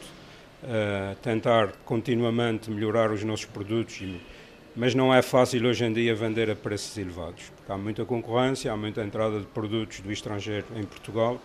tentar 1.23 1.71
continuamente 1.85 2.69
melhorar 2.69 3.11
os 3.11 3.23
nossos 3.23 3.45
produtos 3.45 4.01
e 4.01 4.19
mas 4.79 4.95
não 4.95 5.13
é 5.13 5.21
fácil 5.21 5.67
hoje 5.67 5.83
em 5.83 5.91
dia 5.91 6.15
vender 6.15 6.49
a 6.49 6.55
preços 6.55 6.97
elevados, 6.97 7.51
porque 7.57 7.69
há 7.69 7.77
muita 7.77 8.05
concorrência, 8.05 8.71
há 8.71 8.77
muita 8.77 9.03
entrada 9.03 9.37
de 9.37 9.45
produtos 9.45 9.99
do 9.99 10.09
estrangeiro 10.09 10.67
em 10.73 10.83
Portugal. 10.83 11.37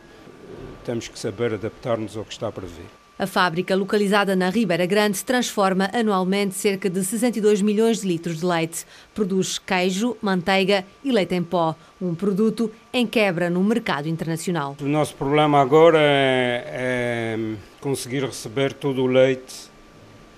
Temos 0.85 1.09
que 1.09 1.19
saber 1.19 1.53
adaptar-nos 1.53 2.17
ao 2.17 2.25
que 2.25 2.33
está 2.33 2.53
para 2.53 2.65
vir. 2.65 2.87
A 3.19 3.27
fábrica, 3.27 3.75
localizada 3.75 4.37
na 4.37 4.51
Ribeira 4.51 4.87
Grande, 4.87 5.25
transforma 5.25 5.91
anualmente 5.93 6.55
cerca 6.55 6.89
de 6.89 7.03
62 7.05 7.61
milhões 7.61 8.03
de 8.03 8.09
litros 8.09 8.39
de 8.39 8.47
leite. 8.47 8.85
Produz 9.13 9.59
queijo, 9.59 10.17
manteiga 10.23 10.85
e 11.03 11.11
leite 11.11 11.35
em 11.35 11.43
pó, 11.43 11.75
um 12.01 12.15
produto 12.15 12.71
em 12.93 13.05
quebra 13.05 13.51
no 13.51 13.63
mercado 13.65 14.09
internacional. 14.09 14.77
O 14.81 14.85
nosso 14.85 15.15
problema 15.17 15.61
agora 15.61 15.99
é, 16.01 16.65
é 16.67 17.57
conseguir 17.81 18.25
receber 18.25 18.73
todo 18.73 19.03
o 19.03 19.07
leite 19.09 19.74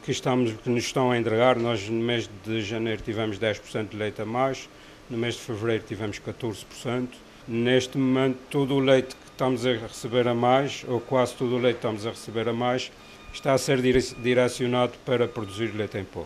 que, 0.06 0.12
estamos, 0.12 0.52
que 0.52 0.70
nos 0.70 0.84
estão 0.84 1.10
a 1.10 1.18
entregar. 1.18 1.56
Nós, 1.56 1.88
no 1.88 2.00
mês 2.00 2.30
de 2.44 2.62
janeiro, 2.62 3.02
tivemos 3.02 3.40
10% 3.40 3.88
de 3.88 3.96
leite 3.96 4.22
a 4.22 4.25
mais, 4.25 4.68
no 5.10 5.18
mês 5.18 5.34
de 5.34 5.40
fevereiro, 5.40 5.84
tivemos 5.86 6.20
14%. 6.20 7.08
Neste 7.48 7.98
momento, 7.98 8.38
todo 8.48 8.75
o 8.76 8.78
leite 8.78 9.16
que 9.16 9.30
estamos 9.32 9.66
a 9.66 9.72
receber 9.72 10.28
a 10.28 10.34
mais, 10.34 10.84
ou 10.86 11.00
quase 11.00 11.34
todo 11.34 11.56
o 11.56 11.58
leite 11.58 11.75
que 11.75 11.86
estamos 11.86 12.06
a 12.06 12.10
receber 12.10 12.48
a 12.48 12.52
mais, 12.52 12.92
está 13.34 13.52
a 13.52 13.58
ser 13.58 13.82
direcionado 13.82 14.92
para 15.04 15.26
produzir 15.26 15.75
leite 15.75 15.98
em 15.98 16.04
pó. 16.04 16.25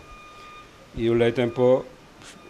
E 0.94 1.08
o 1.08 1.14
leite 1.14 1.40
em 1.40 1.48
pó, 1.48 1.82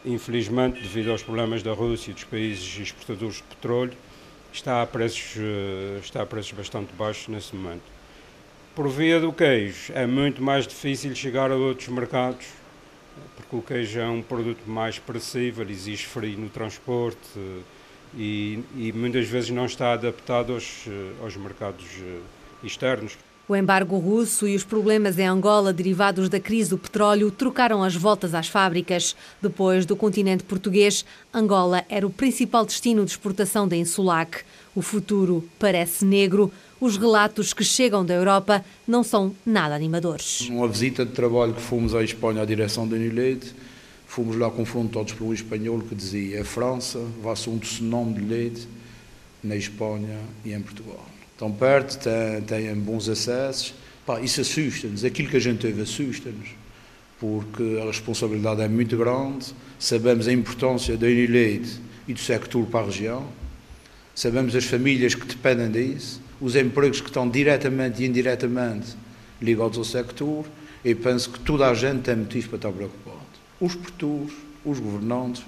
infelizmente, 0.05 0.81
devido 0.81 1.13
aos 1.13 1.23
problemas 1.23 1.63
da 1.63 1.73
Rússia 1.73 2.11
e 2.11 2.15
dos 2.15 2.25
países 2.25 2.77
exportadores 2.81 3.37
de 3.37 3.43
petróleo, 3.45 3.93
está 4.53 4.83
a 4.83 4.87
preços, 4.87 5.37
eh, 5.37 6.01
está 6.03 6.23
a 6.23 6.27
preços 6.27 6.53
bastante 6.53 6.93
baixos 6.95 7.29
nesse 7.29 7.55
momento. 7.55 8.00
Por 8.81 8.89
via 8.89 9.21
do 9.21 9.31
queijo, 9.31 9.93
é 9.95 10.07
muito 10.07 10.43
mais 10.43 10.67
difícil 10.67 11.15
chegar 11.15 11.51
a 11.51 11.55
outros 11.55 11.89
mercados, 11.89 12.47
porque 13.37 13.55
o 13.55 13.61
queijo 13.61 14.01
é 14.01 14.09
um 14.09 14.23
produto 14.23 14.63
mais 14.67 14.99
perecível, 14.99 15.69
exige 15.69 16.07
frio 16.07 16.39
no 16.39 16.49
transporte 16.49 17.19
e, 18.17 18.65
e 18.75 18.91
muitas 18.95 19.29
vezes 19.29 19.51
não 19.51 19.67
está 19.67 19.93
adaptado 19.93 20.55
aos, 20.55 20.87
aos 21.23 21.37
mercados 21.37 21.85
eh, 22.01 22.21
externos. 22.65 23.19
O 23.47 23.55
embargo 23.55 23.99
russo 23.99 24.49
e 24.49 24.57
os 24.57 24.65
problemas 24.65 25.19
em 25.19 25.27
Angola 25.27 25.75
derivados 25.75 26.31
da 26.31 26.41
crise 26.41 26.71
do 26.71 26.79
petróleo 26.79 27.31
trocaram 27.31 27.83
as 27.83 27.95
voltas 27.95 28.33
às 28.33 28.49
fábricas. 28.49 29.15
Depois 29.43 29.85
do 29.85 29.95
continente 29.95 30.45
português, 30.45 31.05
Angola 31.35 31.85
era 31.91 32.07
o 32.07 32.11
principal 32.11 32.65
destino 32.65 33.05
de 33.05 33.11
exportação 33.11 33.69
da 33.69 33.77
Insulac. 33.77 34.43
O 34.75 34.81
futuro 34.81 35.45
parece 35.59 36.03
negro. 36.05 36.51
Os 36.81 36.97
relatos 36.97 37.53
que 37.53 37.63
chegam 37.63 38.05
da 38.05 38.15
Europa 38.15 38.65
não 38.89 39.05
são 39.05 39.35
nada 39.45 39.75
animadores. 39.75 40.49
Uma 40.49 40.67
visita 40.67 41.05
de 41.05 41.13
trabalho 41.13 41.55
que 41.55 41.61
fomos 41.61 41.95
à 41.95 42.03
Espanha 42.03 42.43
à 42.43 42.45
direção 42.45 42.89
da 42.89 42.97
Unileite, 42.97 43.55
fomos 44.07 44.37
lá 44.37 44.51
confrontados 44.51 45.13
por 45.13 45.25
um 45.25 45.33
espanhol 45.33 45.81
que 45.81 45.95
dizia 45.95 46.41
a 46.41 46.45
França 46.45 46.99
vai 47.23 47.37
ser 47.37 47.51
um 47.51 47.59
tsunami 47.59 48.15
de 48.15 48.21
leite 48.23 48.69
na 49.43 49.57
Espanha 49.57 50.19
e 50.45 50.53
em 50.53 50.61
Portugal 50.61 51.07
estão 51.41 51.51
perto, 51.51 51.99
têm, 51.99 52.43
têm 52.43 52.75
bons 52.75 53.09
acessos. 53.09 53.73
Pá, 54.05 54.21
isso 54.21 54.43
assusta-nos. 54.43 55.05
Aquilo 55.05 55.31
que 55.31 55.37
a 55.37 55.41
gente 55.41 55.59
teve 55.59 55.81
assusta-nos, 55.81 56.51
porque 57.19 57.81
a 57.83 57.87
responsabilidade 57.87 58.61
é 58.61 58.69
muito 58.69 58.97
grande. 58.97 59.47
Sabemos 59.79 60.29
a 60.29 60.33
importância 60.33 60.97
da 60.97 61.07
Unileite 61.07 61.81
e 62.07 62.13
do 62.13 62.21
sector 62.21 62.67
para 62.67 62.81
a 62.81 62.85
região. 62.87 63.27
Sabemos 64.15 64.55
as 64.55 64.65
famílias 64.65 65.15
que 65.15 65.27
dependem 65.27 65.71
disso, 65.71 66.21
os 66.41 66.57
empregos 66.57 67.01
que 67.01 67.09
estão 67.09 67.29
diretamente 67.29 68.03
e 68.03 68.07
indiretamente 68.07 68.97
ligados 69.41 69.79
ao 69.79 69.85
sector. 69.85 70.45
E 70.85 70.95
penso 70.95 71.31
que 71.31 71.41
toda 71.41 71.69
a 71.69 71.75
gente 71.75 72.03
tem 72.03 72.17
motivo 72.17 72.49
para 72.49 72.57
estar 72.57 72.73
preocupado. 72.73 73.21
Os 73.61 73.75
portugueses, 73.75 74.37
os 74.65 74.79
governantes 74.79 75.45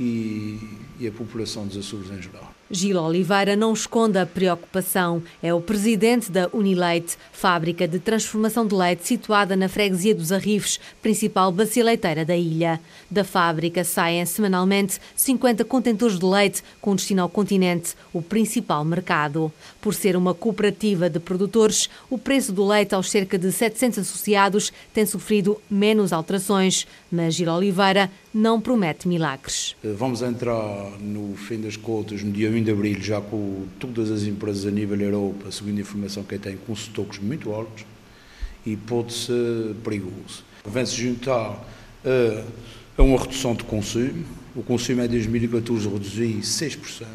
e, 0.00 0.58
e 0.98 1.06
a 1.06 1.12
população 1.12 1.66
dos 1.66 1.76
Açores 1.76 2.10
em 2.10 2.22
geral. 2.22 2.54
Gil 2.74 2.98
Oliveira 2.98 3.54
não 3.54 3.74
esconde 3.74 4.18
a 4.18 4.24
preocupação. 4.24 5.22
É 5.42 5.52
o 5.52 5.60
presidente 5.60 6.32
da 6.32 6.48
Unileite, 6.54 7.18
fábrica 7.30 7.86
de 7.86 7.98
transformação 7.98 8.66
de 8.66 8.74
leite 8.74 9.06
situada 9.06 9.54
na 9.54 9.68
freguesia 9.68 10.14
dos 10.14 10.32
Arrifes, 10.32 10.80
principal 11.02 11.52
bacia 11.52 11.84
leiteira 11.84 12.24
da 12.24 12.34
ilha. 12.34 12.80
Da 13.10 13.24
fábrica 13.24 13.84
saem 13.84 14.24
semanalmente 14.24 14.98
50 15.14 15.66
contentores 15.66 16.18
de 16.18 16.24
leite 16.24 16.62
com 16.80 16.96
destino 16.96 17.20
ao 17.20 17.28
continente, 17.28 17.94
o 18.10 18.22
principal 18.22 18.82
mercado. 18.86 19.52
Por 19.78 19.92
ser 19.94 20.16
uma 20.16 20.32
cooperativa 20.32 21.10
de 21.10 21.20
produtores, 21.20 21.90
o 22.08 22.16
preço 22.16 22.52
do 22.52 22.66
leite 22.66 22.94
aos 22.94 23.10
cerca 23.10 23.36
de 23.36 23.52
700 23.52 23.98
associados 23.98 24.72
tem 24.94 25.04
sofrido 25.04 25.60
menos 25.70 26.10
alterações, 26.10 26.86
mas 27.10 27.34
Gil 27.34 27.52
Oliveira 27.52 28.10
não 28.34 28.60
promete 28.60 29.06
milagres. 29.06 29.76
Vamos 29.82 30.22
entrar 30.22 30.98
no 31.00 31.36
fim 31.36 31.60
das 31.60 31.76
contas 31.76 32.22
no 32.22 32.32
dia 32.32 32.50
1 32.50 32.62
de 32.62 32.70
abril, 32.70 33.00
já 33.00 33.20
com 33.20 33.66
todas 33.78 34.10
as 34.10 34.22
empresas 34.22 34.66
a 34.66 34.70
nível 34.70 35.00
Europa, 35.00 35.50
segundo 35.50 35.78
a 35.78 35.80
informação 35.80 36.22
que 36.22 36.38
tenho, 36.38 36.58
com 36.58 36.72
estoques 36.72 37.18
muito 37.18 37.52
altos 37.52 37.84
e 38.64 38.76
pode 38.76 39.12
ser 39.12 39.74
perigoso. 39.84 40.44
Vem-se 40.64 40.96
juntar 40.96 41.62
a, 42.04 42.44
a 42.96 43.02
uma 43.02 43.18
redução 43.18 43.54
de 43.54 43.64
consumo. 43.64 44.24
O 44.54 44.62
consumo 44.62 45.02
em 45.02 45.08
2014 45.08 45.88
reduziu 45.88 46.38
6% 46.40 47.06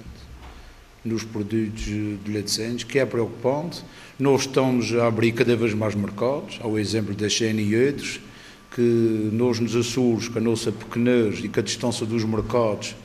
nos 1.05 1.23
produtos 1.23 1.85
de 1.85 2.19
laticínios, 2.27 2.83
que 2.83 2.99
é 2.99 3.05
preocupante. 3.05 3.83
Nós 4.19 4.41
estamos 4.41 4.93
a 4.93 5.07
abrir 5.07 5.31
cada 5.31 5.55
vez 5.55 5.73
mais 5.73 5.95
mercados, 5.95 6.59
ao 6.61 6.77
exemplo 6.77 7.15
da 7.15 7.29
Xena 7.29 7.61
e 7.61 7.87
outros, 7.87 8.19
que 8.77 9.29
nós 9.33 9.59
nos 9.59 9.75
Açores, 9.75 10.27
com 10.27 10.37
a 10.37 10.41
nossa 10.41 10.71
pequenez 10.71 11.43
e 11.43 11.49
com 11.49 11.59
a 11.59 11.63
distância 11.63 12.05
dos 12.05 12.23
mercados, 12.23 12.95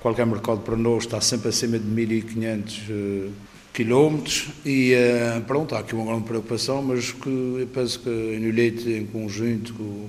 qualquer 0.00 0.26
mercado 0.26 0.62
para 0.62 0.74
nós 0.74 1.04
está 1.04 1.20
sempre 1.20 1.50
acima 1.50 1.78
de 1.78 1.84
1500 1.84 2.78
uh, 2.78 3.32
quilómetros 3.72 4.48
e 4.66 4.92
uh, 4.92 5.40
pronto, 5.42 5.76
há 5.76 5.78
aqui 5.78 5.94
uma 5.94 6.04
grande 6.04 6.24
preocupação, 6.24 6.82
mas 6.82 7.12
que 7.12 7.28
eu 7.28 7.68
penso 7.72 8.00
que 8.00 8.08
a 8.08 8.36
Unilete, 8.36 8.90
em 8.90 9.06
conjunto 9.06 9.72
com 9.74 10.08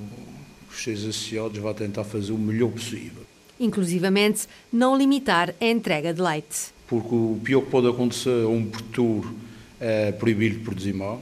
os 0.72 0.84
seus 0.84 1.02
associados, 1.02 1.60
vai 1.60 1.76
tentar 1.76 2.04
fazer 2.04 2.32
o 2.32 2.38
melhor 2.40 2.72
possível. 2.72 3.22
Inclusivamente, 3.60 4.48
não 4.74 4.98
limitar 4.98 5.54
a 5.62 5.66
entrega 5.68 6.12
de 6.16 6.20
leite. 6.20 6.74
Porque 6.88 7.14
o 7.14 7.40
pior 7.44 7.62
que 7.62 7.70
pode 7.70 7.88
acontecer 7.88 8.44
a 8.44 8.48
um 8.48 8.66
produtor 8.66 9.32
é 9.80 10.12
proibir 10.14 10.54
de 10.54 10.60
produzir 10.62 10.94
mais. 10.94 11.22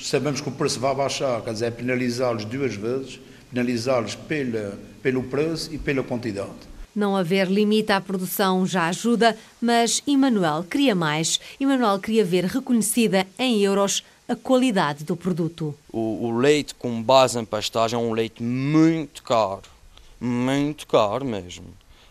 Sabemos 0.00 0.40
que 0.40 0.48
o 0.48 0.52
preço 0.52 0.80
vai 0.80 0.94
baixar, 0.94 1.42
quer 1.42 1.52
dizer, 1.52 1.66
é 1.66 1.70
penalizá-los 1.70 2.46
duas 2.46 2.74
vezes, 2.74 3.20
penalizá-los 3.50 4.16
pelo 5.02 5.22
preço 5.24 5.72
e 5.72 5.78
pela 5.78 6.02
quantidade. 6.02 6.76
Não 6.94 7.14
haver 7.14 7.48
limite 7.48 7.92
à 7.92 8.00
produção 8.00 8.66
já 8.66 8.88
ajuda, 8.88 9.36
mas 9.60 10.02
Emanuel 10.06 10.64
queria 10.64 10.94
mais. 10.94 11.38
Emanuel 11.60 11.98
queria 11.98 12.24
ver 12.24 12.44
reconhecida 12.44 13.26
em 13.38 13.60
euros 13.60 14.02
a 14.28 14.34
qualidade 14.34 15.04
do 15.04 15.14
produto. 15.14 15.74
O, 15.92 16.26
o, 16.26 16.38
leite 16.38 16.74
com 16.74 17.02
base 17.02 17.38
em 17.38 17.44
pastagem 17.44 17.98
é 17.98 18.02
um 18.02 18.12
leite 18.12 18.42
muito 18.42 19.22
caro, 19.22 19.62
muito 20.20 20.86
caro 20.86 21.24
mesmo. 21.24 21.66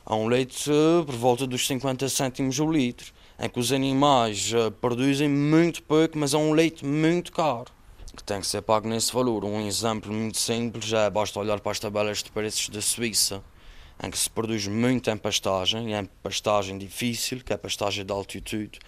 É 0.07 0.13
um 0.13 0.27
leite 0.27 0.69
uh, 0.69 1.03
por 1.03 1.15
volta 1.15 1.47
dos 1.47 1.65
50 1.65 2.07
cêntimos 2.07 2.59
o 2.59 2.71
litro, 2.71 3.11
em 3.39 3.49
que 3.49 3.59
os 3.59 3.71
animais 3.71 4.53
uh, 4.53 4.71
produzem 4.71 5.27
muito 5.27 5.81
pouco, 5.81 6.17
mas 6.17 6.33
é 6.33 6.37
um 6.37 6.53
leite 6.53 6.85
muito 6.85 7.31
caro, 7.31 7.71
que 8.15 8.23
tem 8.23 8.39
que 8.39 8.47
ser 8.47 8.61
pago 8.61 8.87
nesse 8.87 9.13
valor. 9.13 9.43
Um 9.43 9.67
exemplo 9.67 10.11
muito 10.11 10.37
simples 10.37 10.91
é 10.93 11.09
basta 11.09 11.39
olhar 11.39 11.59
para 11.59 11.71
as 11.71 11.79
tabelas 11.79 12.23
de 12.23 12.31
preços 12.31 12.69
da 12.69 12.81
Suíça 12.81 13.43
em 14.03 14.09
que 14.09 14.17
se 14.17 14.29
produz 14.29 14.67
muito 14.67 15.09
em 15.09 15.17
pastagem, 15.17 15.95
é 15.95 16.03
pastagem 16.21 16.77
difícil, 16.77 17.41
que 17.43 17.53
é 17.53 17.57
pastagem 17.57 18.05
de 18.05 18.11
altitude, 18.11 18.79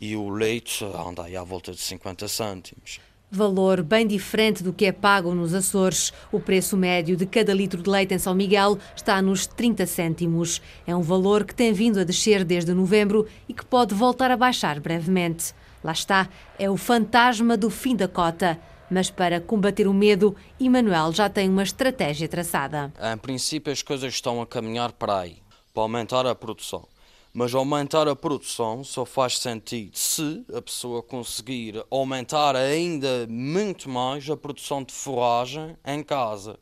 e 0.00 0.16
o 0.16 0.28
leite 0.28 0.84
anda 0.84 1.24
aí 1.24 1.36
à 1.36 1.42
volta 1.42 1.72
de 1.72 1.80
50 1.80 2.26
cêntimos. 2.28 3.00
Valor 3.30 3.82
bem 3.82 4.06
diferente 4.06 4.62
do 4.62 4.72
que 4.72 4.86
é 4.86 4.92
pago 4.92 5.34
nos 5.34 5.52
Açores. 5.52 6.14
O 6.32 6.40
preço 6.40 6.78
médio 6.78 7.14
de 7.14 7.26
cada 7.26 7.52
litro 7.52 7.82
de 7.82 7.90
leite 7.90 8.14
em 8.14 8.18
São 8.18 8.34
Miguel 8.34 8.78
está 8.96 9.20
nos 9.20 9.46
30 9.46 9.84
cêntimos. 9.84 10.62
É 10.86 10.96
um 10.96 11.02
valor 11.02 11.44
que 11.44 11.54
tem 11.54 11.70
vindo 11.70 12.00
a 12.00 12.04
descer 12.04 12.42
desde 12.42 12.72
novembro 12.72 13.26
e 13.46 13.52
que 13.52 13.66
pode 13.66 13.94
voltar 13.94 14.30
a 14.30 14.36
baixar 14.36 14.80
brevemente. 14.80 15.52
Lá 15.82 15.92
está, 15.92 16.28
é 16.58 16.68
o 16.68 16.76
fantasma 16.76 17.56
do 17.56 17.70
fim 17.70 17.94
da 17.94 18.08
cota. 18.08 18.58
Mas 18.90 19.10
para 19.10 19.40
combater 19.40 19.86
o 19.86 19.92
medo, 19.92 20.34
Emanuel 20.58 21.12
já 21.12 21.28
tem 21.28 21.48
uma 21.48 21.62
estratégia 21.62 22.28
traçada. 22.28 22.92
Em 23.12 23.18
princípio, 23.18 23.72
as 23.72 23.82
coisas 23.82 24.14
estão 24.14 24.40
a 24.40 24.46
caminhar 24.46 24.92
para 24.92 25.20
aí, 25.20 25.42
para 25.74 25.82
aumentar 25.82 26.26
a 26.26 26.34
produção. 26.34 26.88
Mas 27.32 27.54
aumentar 27.54 28.08
a 28.08 28.16
produção 28.16 28.82
só 28.82 29.04
faz 29.04 29.38
sentido 29.38 29.96
se 29.96 30.44
a 30.54 30.62
pessoa 30.62 31.02
conseguir 31.02 31.84
aumentar 31.90 32.56
ainda 32.56 33.26
muito 33.28 33.88
mais 33.88 34.28
a 34.30 34.36
produção 34.36 34.82
de 34.82 34.94
forragem 34.94 35.76
em 35.86 36.02
casa. 36.02 36.58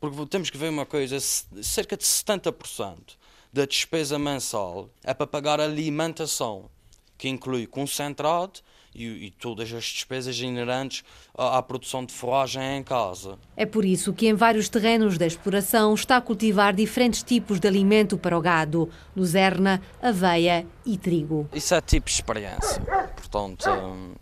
Porque 0.00 0.24
temos 0.26 0.48
que 0.48 0.56
ver 0.56 0.70
uma 0.70 0.86
coisa: 0.86 1.18
cerca 1.20 1.96
de 1.96 2.04
70% 2.04 3.16
da 3.52 3.66
despesa 3.66 4.18
mensal 4.18 4.88
é 5.02 5.12
para 5.12 5.26
pagar 5.26 5.60
alimentação, 5.60 6.70
que 7.18 7.28
inclui 7.28 7.66
concentrado 7.66 8.60
e, 8.94 9.26
e, 9.26 9.30
todas 9.30 9.72
as 9.72 9.84
despesas 9.84 10.38
inerentes 10.38 11.04
à, 11.36 11.58
à, 11.58 11.62
produção 11.62 12.04
de 12.04 12.12
forragem 12.12 12.78
em 12.78 12.82
casa. 12.82 13.38
É 13.56 13.66
por 13.66 13.84
isso 13.84 14.12
que 14.12 14.26
em 14.26 14.34
vários 14.34 14.68
terrenos 14.68 15.18
da 15.18 15.26
exploração 15.26 15.94
está 15.94 16.16
a 16.16 16.20
cultivar 16.20 16.74
diferentes 16.74 17.22
tipos 17.22 17.60
de 17.60 17.68
alimento 17.68 18.16
para 18.16 18.36
o 18.36 18.40
gado, 18.40 18.88
luzerna, 19.14 19.82
aveia 20.00 20.66
e 20.86 20.96
trigo. 20.96 21.48
Isso 21.52 21.74
é 21.74 21.80
tipo 21.80 22.06
de 22.06 22.12
experiência. 22.12 22.80
Portanto, 23.16 23.68
hum, 23.68 24.14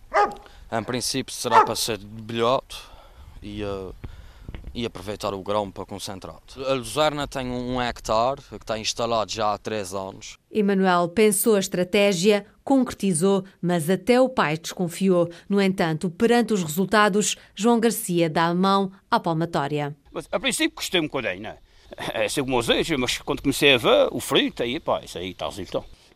em 0.73 0.83
princípio 0.83 1.33
será 1.33 1.65
para 1.65 1.77
ser 1.77 1.99
de 1.99 2.07
bilhote 2.07 2.77
e... 3.43 3.63
Uh, 3.63 3.95
e 4.77 4.85
aproveitar 4.85 5.33
o 5.33 5.43
grão 5.43 5.71
para 5.71 5.87
concentrado. 5.87 6.43
A 6.69 6.75
Luzerna 6.75 7.27
tem 7.27 7.47
um 7.47 7.81
hectare 7.81 8.43
que 8.43 8.57
está 8.57 8.79
instalado 8.79 9.33
já 9.33 9.55
há 9.55 9.59
três 9.59 9.95
anos. 9.95 10.37
Emanuel 10.53 11.09
pensou 11.09 11.57
a 11.57 11.59
estratégia, 11.59 12.45
concretizou, 12.63 13.43
mas 13.61 13.89
até 13.89 14.21
o 14.21 14.29
pai 14.29 14.59
desconfiou. 14.59 15.31
No 15.49 15.63
entanto, 15.63 16.11
perante 16.11 16.53
os 16.53 16.63
resultados, 16.63 17.37
João 17.55 17.81
Garcia 17.81 18.29
dá 18.29 18.49
a 18.49 18.55
mão 18.55 18.93
à 19.11 19.19
palmatória. 19.19 19.97
Mas, 20.13 20.29
a 20.31 20.39
princípio 20.39 20.77
gostei 20.77 21.01
um 21.01 21.05
bocadinho, 21.05 21.45
não 21.45 21.51
é? 21.51 21.59
É 22.13 22.29
ser 22.29 22.43
como 22.43 22.61
mas 22.99 23.19
quando 23.19 23.41
comecei 23.41 23.75
a 23.75 23.79
ver 23.79 24.09
o 24.11 24.21
fruto, 24.21 24.63
aí 24.63 24.79
pá, 24.79 25.01
isso 25.03 25.17
aí 25.17 25.31
está. 25.31 25.49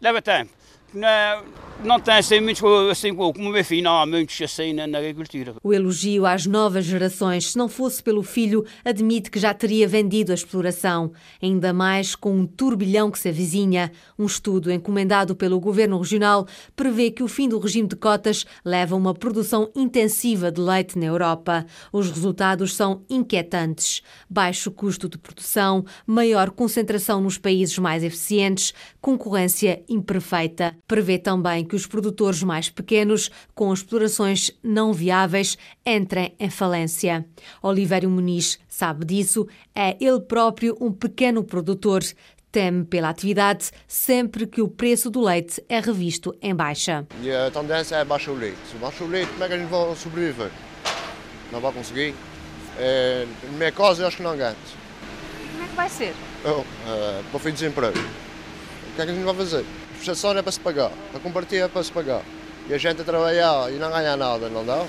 Leva 0.03 0.21
tempo 0.21 0.51
não, 0.93 1.45
não 1.85 2.01
tem 2.01 2.15
assim 2.15 2.41
muitos, 2.41 2.63
assim 2.91 3.15
como 3.15 3.51
meu 3.51 3.65
filho, 3.65 3.85
não 3.85 3.99
há 3.99 4.07
muitos 4.07 4.41
assim 4.43 4.73
na, 4.73 4.87
na, 4.87 4.99
agricultura. 4.99 5.55
O 5.63 5.73
elogio 5.73 6.27
às 6.27 6.45
novas 6.45 6.85
gerações, 6.85 7.53
se 7.53 7.59
não 7.59 7.69
fosse 7.69 8.03
pelo 8.03 8.23
filho, 8.23 8.65
admite 8.85 9.31
que 9.31 9.39
já 9.39 9.55
teria 9.55 9.89
vendido 9.89 10.33
a 10.33 10.35
exploração. 10.35 11.13
Ainda 11.41 11.73
mais 11.73 12.15
com 12.15 12.33
um 12.33 12.47
turbilhão 12.47 13.11
que 13.11 13.19
se 13.19 13.29
avizinha. 13.29 13.91
Um 14.19 14.27
estudo 14.27 14.71
encomendado 14.71 15.35
pelo 15.35 15.61
Governo 15.61 15.99
Regional 15.99 16.47
prevê 16.77 17.11
que 17.11 17.23
o 17.23 17.29
fim 17.29 17.49
do 17.49 17.59
regime 17.59 17.89
de 17.89 17.97
cotas 17.97 18.45
leva 18.65 18.95
a 18.95 18.99
uma 18.99 19.15
produção 19.15 19.71
intensiva 19.75 20.51
de 20.51 20.61
leite 20.61 20.99
na 20.99 21.07
Europa. 21.07 21.65
Os 21.93 22.11
resultados 22.11 22.75
são 22.75 23.03
inquietantes. 23.09 24.03
Baixo 24.29 24.71
custo 24.71 25.09
de 25.09 25.17
produção, 25.17 25.85
maior 26.07 26.51
concentração 26.51 27.21
nos 27.21 27.39
países 27.39 27.79
mais 27.79 28.03
eficientes, 28.03 28.75
concorrência 29.01 29.83
imperfeita. 29.89 30.77
Prevê 30.91 31.19
também 31.19 31.65
que 31.65 31.77
os 31.77 31.87
produtores 31.87 32.43
mais 32.43 32.69
pequenos, 32.69 33.31
com 33.55 33.73
explorações 33.73 34.51
não 34.61 34.93
viáveis, 34.93 35.57
entrem 35.87 36.35
em 36.37 36.51
falência. 36.51 37.25
Olivério 37.63 38.11
Muniz 38.11 38.59
sabe 38.69 39.05
disso, 39.05 39.47
é 39.73 39.97
ele 40.01 40.19
próprio 40.19 40.77
um 40.81 40.91
pequeno 40.91 41.45
produtor. 41.45 42.03
Teme 42.51 42.85
pela 42.85 43.09
atividade 43.09 43.71
sempre 43.87 44.49
que 44.49 44.61
o 44.61 44.67
preço 44.67 45.09
do 45.09 45.21
leite 45.21 45.65
é 45.69 45.79
revisto 45.79 46.37
em 46.43 46.53
baixa. 46.53 47.07
E 47.23 47.31
a 47.31 47.53
tendência 47.53 47.95
é 47.95 48.05
baixar 48.05 48.33
o 48.33 48.35
leite. 48.35 48.59
Se 48.69 48.77
baixa 48.77 49.05
o 49.05 49.07
leite, 49.07 49.31
como 49.31 49.45
é 49.45 49.47
que 49.47 49.55
a 49.55 49.59
gente 49.59 49.71
vai 49.71 49.95
sobreviver? 49.95 50.51
Não 51.53 51.61
vai 51.61 51.73
conseguir. 51.73 52.17
É, 52.77 53.29
na 53.45 53.59
minha 53.59 53.71
casa, 53.71 54.03
eu 54.03 54.09
acho 54.09 54.17
que 54.17 54.25
não 54.25 54.37
ganho. 54.37 54.57
Como 55.53 55.65
é 55.65 55.69
que 55.69 55.77
vai 55.77 55.89
ser? 55.89 56.13
Oh, 56.45 56.49
uh, 56.49 56.65
para 57.31 57.37
o 57.37 57.39
fim 57.39 57.51
de 57.51 57.61
desemprego. 57.61 57.97
O 57.97 58.97
que 58.97 59.03
é 59.03 59.05
que 59.05 59.13
a 59.13 59.15
gente 59.15 59.25
vai 59.25 59.37
fazer? 59.37 59.65
Prestação 60.01 60.37
é 60.37 60.43
para 60.43 60.51
se 60.51 60.61
pagar, 60.61 60.91
a 61.15 61.19
compartilhar 61.19 61.67
é 61.67 61.69
para 61.69 61.83
se 61.83 61.93
pagar. 61.93 62.23
E 62.69 62.75
a 62.75 62.79
gente 62.79 63.03
a 63.03 63.05
trabalhar 63.05 63.71
e 63.71 63.77
não 63.77 63.91
ganhar 63.91 64.17
nada, 64.17 64.49
não 64.49 64.65
dá? 64.65 64.87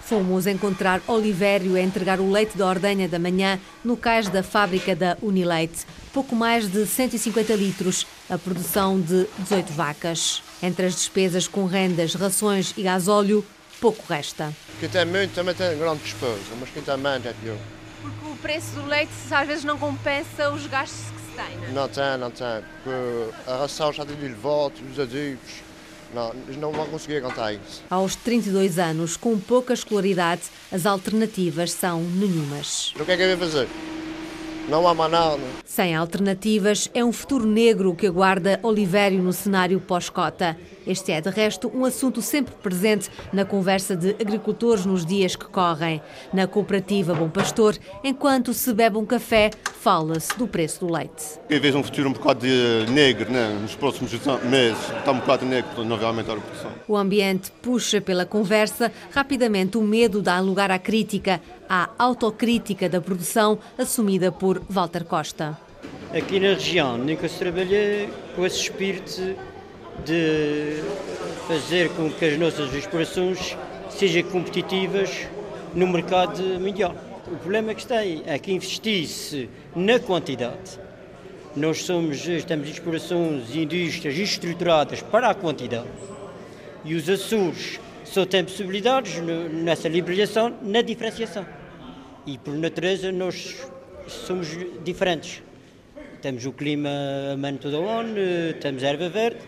Fomos 0.00 0.46
encontrar 0.46 1.00
Olivério 1.06 1.76
a 1.76 1.80
entregar 1.80 2.20
o 2.20 2.30
leite 2.30 2.58
da 2.58 2.66
ordenha 2.66 3.08
da 3.08 3.18
manhã 3.18 3.58
no 3.82 3.96
cais 3.96 4.28
da 4.28 4.42
fábrica 4.42 4.94
da 4.94 5.16
Unileite. 5.22 5.86
Pouco 6.12 6.36
mais 6.36 6.68
de 6.68 6.84
150 6.84 7.54
litros, 7.54 8.06
a 8.28 8.36
produção 8.36 9.00
de 9.00 9.26
18 9.38 9.72
vacas. 9.72 10.42
Entre 10.62 10.86
as 10.86 10.94
despesas 10.94 11.48
com 11.48 11.64
rendas, 11.64 12.14
rações 12.14 12.74
e 12.76 12.82
gasóleo, 12.82 13.44
pouco 13.80 14.04
resta. 14.06 14.52
Quem 14.78 14.88
tem 14.88 15.06
muito 15.06 15.32
também 15.32 15.54
tem 15.54 15.78
grande 15.78 16.02
despesa, 16.02 16.54
mas 16.60 16.68
quem 16.70 16.82
tem 16.82 16.96
menos 16.98 17.24
é 17.26 17.32
pior. 17.32 17.56
Porque 18.02 18.26
o 18.26 18.36
preço 18.36 18.72
do 18.72 18.86
leite 18.86 19.12
às 19.30 19.46
vezes 19.46 19.64
não 19.64 19.78
compensa 19.78 20.50
os 20.50 20.66
gastos 20.66 21.14
tem, 21.14 21.23
não 21.36 21.44
é? 21.44 21.72
Não 21.72 21.88
tem, 21.88 22.18
não 22.18 22.30
tem. 22.30 22.64
Porque 22.82 23.50
a 23.50 23.56
ração 23.56 23.92
já 23.92 24.04
tem 24.04 24.16
de 24.16 24.28
volta, 24.28 24.80
os 24.90 24.98
adubos. 24.98 25.64
Não, 26.14 26.32
eles 26.46 26.56
não 26.56 26.70
vão 26.70 26.86
conseguir 26.86 27.16
aguentar 27.16 27.52
isso. 27.54 27.82
Aos 27.90 28.14
32 28.14 28.78
anos, 28.78 29.16
com 29.16 29.38
pouca 29.38 29.74
escolaridade, 29.74 30.42
as 30.70 30.86
alternativas 30.86 31.72
são 31.72 32.00
nenhumas. 32.02 32.94
O 33.00 33.04
que 33.04 33.12
é 33.12 33.16
que 33.16 33.22
eu 33.22 33.30
ia 33.30 33.36
fazer? 33.36 33.68
Não 34.68 34.86
há 34.88 34.94
mais 34.94 35.10
nada. 35.10 35.42
Sem 35.64 35.94
alternativas, 35.94 36.88
é 36.94 37.04
um 37.04 37.12
futuro 37.12 37.44
negro 37.46 37.94
que 37.94 38.06
aguarda 38.06 38.60
Olivério 38.62 39.22
no 39.22 39.32
cenário 39.32 39.80
pós-cota. 39.80 40.56
Este 40.86 41.12
é, 41.12 41.20
de 41.20 41.30
resto, 41.30 41.70
um 41.74 41.84
assunto 41.84 42.20
sempre 42.20 42.54
presente 42.62 43.10
na 43.32 43.44
conversa 43.44 43.96
de 43.96 44.10
agricultores 44.20 44.84
nos 44.84 45.04
dias 45.04 45.34
que 45.34 45.46
correm. 45.46 46.02
Na 46.32 46.46
cooperativa 46.46 47.14
Bom 47.14 47.28
Pastor, 47.28 47.76
enquanto 48.02 48.52
se 48.52 48.72
bebe 48.72 48.98
um 48.98 49.06
café, 49.06 49.50
fala-se 49.80 50.36
do 50.36 50.46
preço 50.46 50.86
do 50.86 50.92
leite. 50.92 51.38
Eu 51.48 51.60
vejo 51.60 51.78
um 51.78 51.82
futuro 51.82 52.08
um 52.08 52.12
bocado 52.12 52.40
de 52.40 52.90
negro 52.90 53.30
né? 53.32 53.58
nos 53.60 53.74
próximos 53.74 54.12
meses. 54.44 54.90
Está 54.98 55.12
um 55.12 55.18
bocado 55.20 55.46
negro, 55.46 55.70
portanto 55.70 55.88
não 55.88 55.96
vai 55.96 56.06
aumentar 56.06 56.32
a 56.32 56.40
produção. 56.40 56.70
O 56.86 56.96
ambiente 56.96 57.50
puxa 57.62 58.00
pela 58.00 58.26
conversa. 58.26 58.92
Rapidamente, 59.10 59.78
o 59.78 59.82
medo 59.82 60.20
dá 60.20 60.38
lugar 60.40 60.70
à 60.70 60.78
crítica, 60.78 61.40
à 61.68 61.90
autocrítica 61.98 62.88
da 62.88 63.00
produção 63.00 63.58
assumida 63.78 64.30
por 64.30 64.60
Walter 64.68 65.04
Costa. 65.04 65.58
Aqui 66.12 66.38
na 66.38 66.48
região, 66.48 66.96
nunca 66.98 67.28
se 67.28 67.38
trabalha 67.38 68.08
com 68.36 68.46
esse 68.46 68.58
espírito 68.58 69.34
de 70.04 70.82
fazer 71.46 71.90
com 71.90 72.10
que 72.10 72.24
as 72.24 72.38
nossas 72.38 72.72
explorações 72.74 73.56
sejam 73.90 74.22
competitivas 74.24 75.26
no 75.74 75.86
mercado 75.86 76.42
mundial. 76.60 76.94
O 77.26 77.36
problema 77.36 77.74
que 77.74 77.86
tem 77.86 78.22
é 78.26 78.38
que 78.38 78.52
investir-se 78.52 79.48
na 79.74 79.98
quantidade. 79.98 80.78
Nós 81.56 81.82
somos, 81.82 82.26
estamos 82.26 82.68
em 82.68 82.72
explorações 82.72 83.54
e 83.54 83.62
indústrias 83.62 84.16
estruturadas 84.16 85.02
para 85.02 85.30
a 85.30 85.34
quantidade. 85.34 85.88
E 86.84 86.94
os 86.94 87.08
Açores 87.08 87.80
só 88.04 88.26
têm 88.26 88.44
possibilidades 88.44 89.20
nessa 89.52 89.88
liberalização, 89.88 90.54
na 90.62 90.82
diferenciação. 90.82 91.46
E 92.26 92.36
por 92.38 92.54
natureza 92.54 93.12
nós 93.12 93.66
somos 94.06 94.48
diferentes. 94.84 95.42
Temos 96.20 96.44
o 96.46 96.52
clima 96.52 96.90
ameno 97.32 97.58
todo 97.58 97.78
o 97.80 97.88
ano, 97.88 98.14
temos 98.60 98.82
erva 98.82 99.08
verde, 99.08 99.40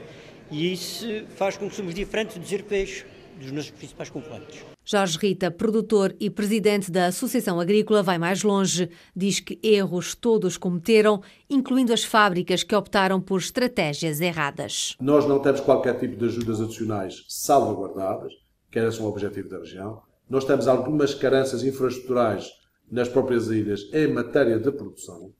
e 0.50 0.72
isso 0.72 1.06
faz 1.36 1.56
com 1.56 1.68
que 1.68 1.74
somos 1.74 1.94
diferentes 1.94 2.36
dos 2.38 2.50
europeus, 2.50 3.04
dos 3.38 3.52
nossos 3.52 3.70
principais 3.70 4.10
concorrentes. 4.10 4.64
Jorge 4.88 5.18
Rita, 5.18 5.50
produtor 5.50 6.14
e 6.20 6.30
presidente 6.30 6.92
da 6.92 7.06
Associação 7.06 7.58
Agrícola, 7.58 8.04
vai 8.04 8.18
mais 8.18 8.44
longe. 8.44 8.88
Diz 9.16 9.40
que 9.40 9.58
erros 9.60 10.14
todos 10.14 10.56
cometeram, 10.56 11.20
incluindo 11.50 11.92
as 11.92 12.04
fábricas 12.04 12.62
que 12.62 12.74
optaram 12.74 13.20
por 13.20 13.40
estratégias 13.40 14.20
erradas. 14.20 14.96
Nós 15.00 15.26
não 15.26 15.40
temos 15.40 15.60
qualquer 15.60 15.98
tipo 15.98 16.16
de 16.16 16.26
ajudas 16.26 16.60
adicionais 16.60 17.24
salvaguardadas, 17.28 18.32
que 18.70 18.78
era 18.78 18.88
um 19.02 19.06
objetivo 19.06 19.48
da 19.48 19.58
região. 19.58 20.02
Nós 20.30 20.44
temos 20.44 20.68
algumas 20.68 21.14
carências 21.14 21.64
infraestruturais 21.64 22.48
nas 22.88 23.08
próprias 23.08 23.48
ilhas 23.48 23.88
em 23.92 24.06
matéria 24.06 24.56
de 24.56 24.70
produção. 24.70 25.32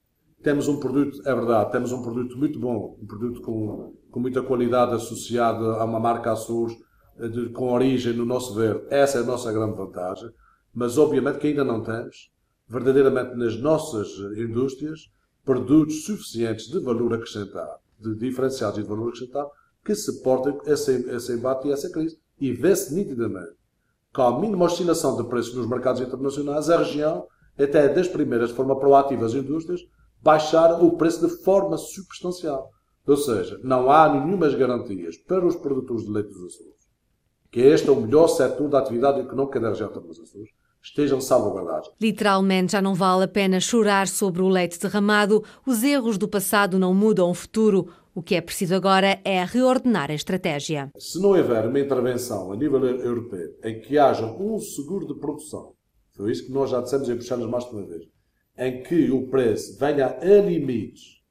Temos 0.47 0.69
um 0.69 0.79
produto, 0.79 1.21
é 1.29 1.35
verdade, 1.35 1.73
temos 1.73 1.91
um 1.91 2.03
produto 2.03 2.39
muito 2.39 2.61
bom, 2.61 2.97
um 3.03 3.05
produto 3.05 3.43
com 3.43 3.97
com 4.13 4.21
muita 4.21 4.43
qualidade 4.43 4.95
associada 4.95 5.75
a 5.75 5.85
uma 5.85 5.99
marca 5.99 6.31
Açores 6.31 6.75
de, 7.19 7.49
com 7.49 7.73
origem 7.73 8.13
no 8.13 8.25
nosso 8.25 8.55
verde. 8.55 8.87
Essa 8.89 9.19
é 9.19 9.23
a 9.23 9.25
nossa 9.25 9.53
grande 9.53 9.77
vantagem, 9.77 10.31
mas 10.73 10.97
obviamente 10.99 11.39
que 11.39 11.49
ainda 11.49 11.65
não 11.65 11.83
temos, 11.83 12.31
verdadeiramente 12.69 13.35
nas 13.35 13.61
nossas 13.61 14.09
indústrias, 14.39 15.11
produtos 15.45 16.05
suficientes 16.05 16.69
de 16.69 16.79
valor 16.79 17.13
acrescentado, 17.13 17.81
de 17.99 18.15
diferenciados 18.15 18.79
e 18.79 18.83
de 18.85 18.89
valor 18.89 19.09
acrescentado, 19.09 19.51
que 19.85 19.97
suportem 19.97 20.59
esse, 20.65 20.93
esse 21.11 21.33
embate 21.33 21.67
e 21.67 21.73
essa 21.73 21.91
crise 21.91 22.17
e 22.41 22.53
vê-se 22.53 22.95
nitidamente 22.95 23.57
com 24.15 24.23
a 24.23 24.41
mínima 24.41 24.67
oscilação 24.67 25.17
de 25.17 25.29
preços 25.29 25.57
nos 25.57 25.69
mercados 25.69 26.01
internacionais, 26.01 26.71
a 26.71 26.79
região 26.79 27.27
até 27.59 27.89
das 27.89 28.07
primeiras, 28.07 28.51
de 28.51 28.55
forma 28.55 28.79
proativa, 28.79 29.27
as 29.27 29.35
indústrias, 29.35 29.81
baixaram 30.27 30.85
o 30.85 30.97
preço 30.97 31.25
de 31.25 31.45
forma 31.45 31.79
substancial. 31.79 32.69
Ou 33.07 33.17
seja, 33.17 33.61
não 33.63 33.89
há 33.89 34.13
nenhumas 34.13 34.57
garantias 34.57 35.17
para 35.17 35.47
os 35.47 35.55
produtores 35.55 36.05
de 36.05 36.11
leite 36.11 36.31
dos 36.31 36.53
Açores, 36.53 36.81
que 37.53 37.61
este 37.61 37.89
é 37.89 37.93
o 37.93 38.01
melhor 38.01 38.27
setor 38.27 38.69
da 38.69 38.81
atividade 38.81 39.21
económica 39.21 39.61
da 39.61 39.69
região 39.69 39.89
dos 39.93 40.19
Açores, 40.19 40.51
estejam 40.83 41.21
salvaguardados. 41.21 41.93
Literalmente 42.01 42.73
já 42.73 42.83
não 42.83 42.93
vale 42.93 43.23
a 43.23 43.29
pena 43.29 43.61
chorar 43.61 44.09
sobre 44.09 44.43
o 44.43 44.49
leite 44.49 44.81
derramado, 44.81 45.45
os 45.65 45.85
erros 45.85 46.19
do 46.19 46.27
passado 46.27 46.77
não 46.77 46.93
mudam 46.93 47.31
o 47.31 47.35
futuro. 47.35 47.89
O 48.13 48.21
que 48.21 48.35
é 48.35 48.41
preciso 48.41 48.75
agora 48.75 49.21
é 49.25 49.45
reordenar 49.45 50.11
a 50.11 50.15
estratégia. 50.15 50.91
Se 50.99 51.21
não 51.21 51.29
houver 51.29 51.69
uma 51.69 51.79
intervenção 51.79 52.51
a 52.51 52.57
nível 52.57 52.85
europeu 52.85 53.55
em 53.63 53.81
que 53.81 53.97
haja 53.97 54.27
um 54.27 54.59
seguro 54.59 55.07
de 55.07 55.21
produção, 55.21 55.75
foi 56.17 56.33
isso 56.33 56.47
que 56.47 56.53
nós 56.53 56.71
já 56.71 56.81
dissemos 56.81 57.09
em 57.09 57.15
Bruxelas 57.15 57.49
mais 57.49 57.65
de 57.65 57.71
uma 57.71 57.87
vez, 57.87 58.07
em 58.59 58.83
que 58.83 59.11
o 59.11 59.29
preço 59.29 59.79
venha 59.79 60.19
a 60.19 60.41
limites 60.41 61.23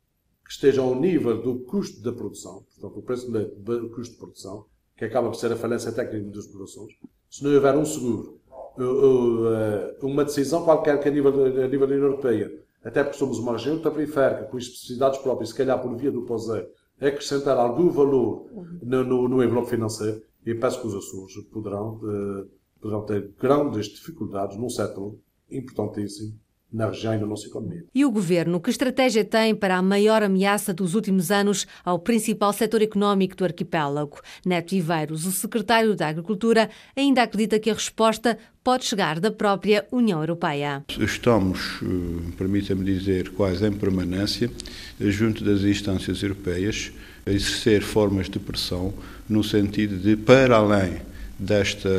que 0.43 0.51
estejam 0.51 0.89
ao 0.89 0.95
nível 0.95 1.41
do 1.41 1.59
custo 1.59 2.01
da 2.03 2.11
produção, 2.11 2.63
portanto, 2.63 2.99
o 2.99 3.01
preço 3.01 3.31
do 3.31 3.89
custo 3.89 4.13
de 4.13 4.19
produção, 4.19 4.65
que 4.95 5.05
acaba 5.05 5.29
por 5.29 5.35
ser 5.35 5.51
a 5.51 5.55
falência 5.55 5.91
técnica 5.91 6.29
das 6.29 6.45
produções, 6.45 6.93
se 7.29 7.43
não 7.43 7.53
houver 7.53 7.75
um 7.75 7.83
seguro, 7.83 8.39
eh, 8.77 9.97
uma 10.03 10.23
decisão 10.23 10.63
qualquer 10.63 10.99
que 10.99 11.09
a 11.09 11.11
nível, 11.11 11.45
a 11.45 11.67
nível 11.67 11.88
da 11.88 11.95
União 11.95 12.09
Europeia, 12.09 12.63
até 12.83 13.03
porque 13.03 13.17
somos 13.17 13.39
uma 13.39 13.53
região 13.53 13.79
periférica, 13.79 14.43
com 14.43 14.57
especificidades 14.57 15.19
próprias, 15.19 15.49
se 15.49 15.55
calhar 15.55 15.81
por 15.81 15.95
via 15.95 16.11
do 16.11 16.21
POSE, 16.21 16.67
acrescentar 17.01 17.57
algum 17.57 17.89
valor 17.89 18.47
no, 18.83 19.03
no, 19.03 19.27
no 19.27 19.43
envelope 19.43 19.69
financeiro, 19.69 20.21
e 20.45 20.53
peço 20.53 20.79
que 20.79 20.88
os 20.88 20.95
Açores 20.95 21.35
poderão, 21.51 21.95
uh, 21.95 22.47
poderão 22.79 23.03
ter 23.03 23.33
grandes 23.39 23.88
dificuldades 23.88 24.55
num 24.57 24.69
setor 24.69 25.17
importantíssimo 25.49 26.39
na 26.75 26.89
região 26.89 27.13
e 27.13 27.17
na 27.17 27.25
nossa 27.25 27.47
economia. 27.47 27.85
E 27.95 28.03
o 28.03 28.11
Governo, 28.11 28.59
que 28.59 28.69
estratégia 28.69 29.23
tem 29.23 29.55
para 29.55 29.77
a 29.77 29.81
maior 29.81 30.21
ameaça 30.21 30.73
dos 30.73 30.93
últimos 30.93 31.31
anos 31.31 31.65
ao 31.85 31.97
principal 31.97 32.51
setor 32.51 32.81
económico 32.81 33.35
do 33.35 33.45
arquipélago? 33.45 34.19
Neto 34.45 34.71
Viveiros, 34.71 35.25
o 35.25 35.31
secretário 35.31 35.95
da 35.95 36.09
Agricultura, 36.09 36.69
ainda 36.95 37.23
acredita 37.23 37.57
que 37.59 37.69
a 37.69 37.73
resposta 37.73 38.38
pode 38.61 38.83
chegar 38.83 39.21
da 39.21 39.31
própria 39.31 39.88
União 39.89 40.19
Europeia. 40.19 40.83
Estamos, 40.99 41.79
eh, 41.81 42.31
permita-me 42.38 42.83
dizer, 42.83 43.29
quase 43.29 43.65
em 43.65 43.71
permanência, 43.71 44.51
junto 44.99 45.45
das 45.45 45.61
instâncias 45.61 46.21
europeias, 46.21 46.91
a 47.25 47.31
exercer 47.31 47.81
formas 47.81 48.29
de 48.29 48.38
pressão 48.38 48.93
no 49.29 49.43
sentido 49.43 49.97
de, 49.97 50.17
para 50.17 50.57
além 50.57 51.14
desta, 51.37 51.89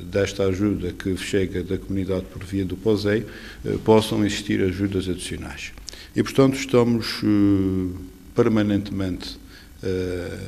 desta 0.00 0.44
ajuda 0.44 0.92
que 0.92 1.16
chega 1.16 1.62
da 1.62 1.78
comunidade 1.78 2.24
por 2.26 2.42
via 2.44 2.64
do 2.64 2.76
POSEI, 2.76 3.24
eh, 3.64 3.78
possam 3.84 4.24
existir 4.24 4.62
ajudas 4.62 5.08
adicionais. 5.08 5.72
E, 6.16 6.22
portanto, 6.22 6.56
estamos 6.56 7.20
eh, 7.22 7.98
permanentemente 8.34 9.38
eh, 9.82 10.38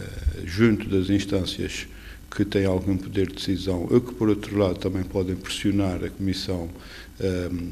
junto 0.44 0.88
das 0.88 1.10
instâncias 1.10 1.86
que 2.30 2.44
têm 2.44 2.64
algum 2.64 2.96
poder 2.96 3.28
de 3.28 3.34
decisão 3.34 3.86
ou 3.90 4.00
que, 4.00 4.14
por 4.14 4.28
outro 4.28 4.58
lado, 4.58 4.78
também 4.78 5.02
podem 5.02 5.36
pressionar 5.36 6.04
a 6.04 6.10
Comissão 6.10 6.68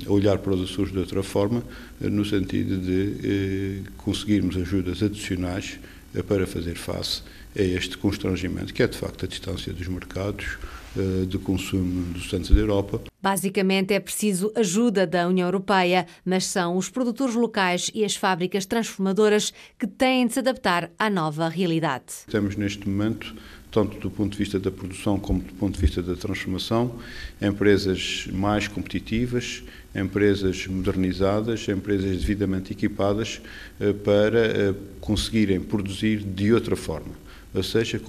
a 0.07 0.11
olhar 0.11 0.38
para 0.38 0.54
os 0.54 0.70
Açores 0.70 0.90
de 0.90 0.98
outra 0.98 1.22
forma, 1.22 1.62
no 2.00 2.24
sentido 2.24 2.78
de 2.78 3.83
conseguirmos 3.98 4.57
ajudas 4.57 5.02
adicionais 5.02 5.78
para 6.26 6.46
fazer 6.46 6.76
face 6.76 7.20
a 7.57 7.62
este 7.62 7.97
constrangimento, 7.97 8.73
que 8.73 8.83
é 8.83 8.87
de 8.87 8.97
facto 8.97 9.25
a 9.25 9.29
distância 9.29 9.73
dos 9.73 9.87
mercados 9.88 10.59
eh, 10.97 11.27
de 11.27 11.38
consumo 11.38 12.12
dos 12.12 12.31
centros 12.31 12.51
da 12.51 12.61
Europa. 12.61 13.01
Basicamente 13.21 13.93
é 13.93 13.99
preciso 13.99 14.53
ajuda 14.55 15.05
da 15.05 15.27
União 15.27 15.49
Europeia, 15.49 16.07
mas 16.25 16.47
são 16.47 16.77
os 16.77 16.88
produtores 16.88 17.35
locais 17.35 17.90
e 17.93 18.05
as 18.05 18.14
fábricas 18.14 18.64
transformadoras 18.64 19.53
que 19.77 19.88
têm 19.88 20.27
de 20.27 20.35
se 20.35 20.38
adaptar 20.38 20.93
à 20.97 21.11
nova 21.11 21.49
realidade. 21.49 22.05
Temos 22.31 22.55
neste 22.55 22.88
momento 22.88 23.35
tanto 23.73 23.99
do 23.99 24.09
ponto 24.09 24.31
de 24.31 24.38
vista 24.38 24.61
da 24.61 24.71
produção 24.71 25.19
como 25.19 25.40
do 25.40 25.53
ponto 25.55 25.75
de 25.75 25.81
vista 25.81 26.01
da 26.01 26.14
transformação, 26.14 26.97
empresas 27.43 28.29
mais 28.33 28.69
competitivas, 28.69 29.64
empresas 29.93 30.69
modernizadas, 30.69 31.69
empresas 31.69 32.21
devidamente 32.21 32.73
equipadas 32.73 33.43
eh, 33.81 33.93
para 33.93 34.47
eh, 34.47 34.75
conseguirem 35.01 35.59
produzir 35.59 36.19
de 36.19 36.53
outra 36.53 36.77
forma 36.77 37.24
ou 37.55 37.62
seja, 37.62 38.01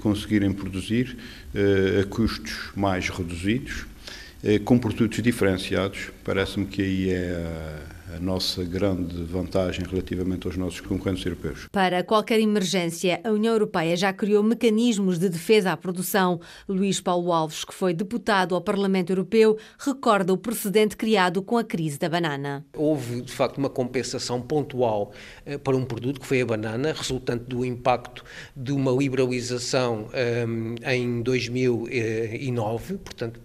conseguirem 0.00 0.52
produzir 0.52 1.16
uh, 1.54 2.00
a 2.00 2.04
custos 2.04 2.70
mais 2.74 3.08
reduzidos, 3.08 3.86
uh, 4.42 4.60
com 4.64 4.78
produtos 4.78 5.22
diferenciados. 5.22 6.10
Parece-me 6.24 6.66
que 6.66 6.82
aí 6.82 7.10
é 7.10 7.97
a 8.14 8.18
nossa 8.18 8.64
grande 8.64 9.22
vantagem 9.24 9.84
relativamente 9.84 10.46
aos 10.46 10.56
nossos 10.56 10.80
concorrentes 10.80 11.24
europeus. 11.24 11.68
Para 11.70 12.02
qualquer 12.02 12.40
emergência, 12.40 13.20
a 13.22 13.30
União 13.30 13.52
Europeia 13.52 13.96
já 13.96 14.12
criou 14.12 14.42
mecanismos 14.42 15.18
de 15.18 15.28
defesa 15.28 15.72
à 15.72 15.76
produção. 15.76 16.40
Luís 16.68 17.00
Paulo 17.00 17.32
Alves, 17.32 17.64
que 17.64 17.74
foi 17.74 17.92
deputado 17.92 18.54
ao 18.54 18.60
Parlamento 18.60 19.10
Europeu, 19.10 19.58
recorda 19.78 20.32
o 20.32 20.38
precedente 20.38 20.96
criado 20.96 21.42
com 21.42 21.58
a 21.58 21.64
crise 21.64 21.98
da 21.98 22.08
banana. 22.08 22.64
Houve, 22.74 23.20
de 23.20 23.32
facto, 23.32 23.58
uma 23.58 23.68
compensação 23.68 24.40
pontual 24.40 25.12
eh, 25.44 25.58
para 25.58 25.76
um 25.76 25.84
produto 25.84 26.20
que 26.20 26.26
foi 26.26 26.40
a 26.40 26.46
banana, 26.46 26.92
resultante 26.92 27.44
do 27.44 27.64
impacto 27.64 28.24
de 28.56 28.72
uma 28.72 28.90
liberalização 28.92 30.08
um, 30.46 30.74
eh, 30.82 30.96
em 30.96 31.20
2009, 31.22 32.98
portanto, 32.98 33.40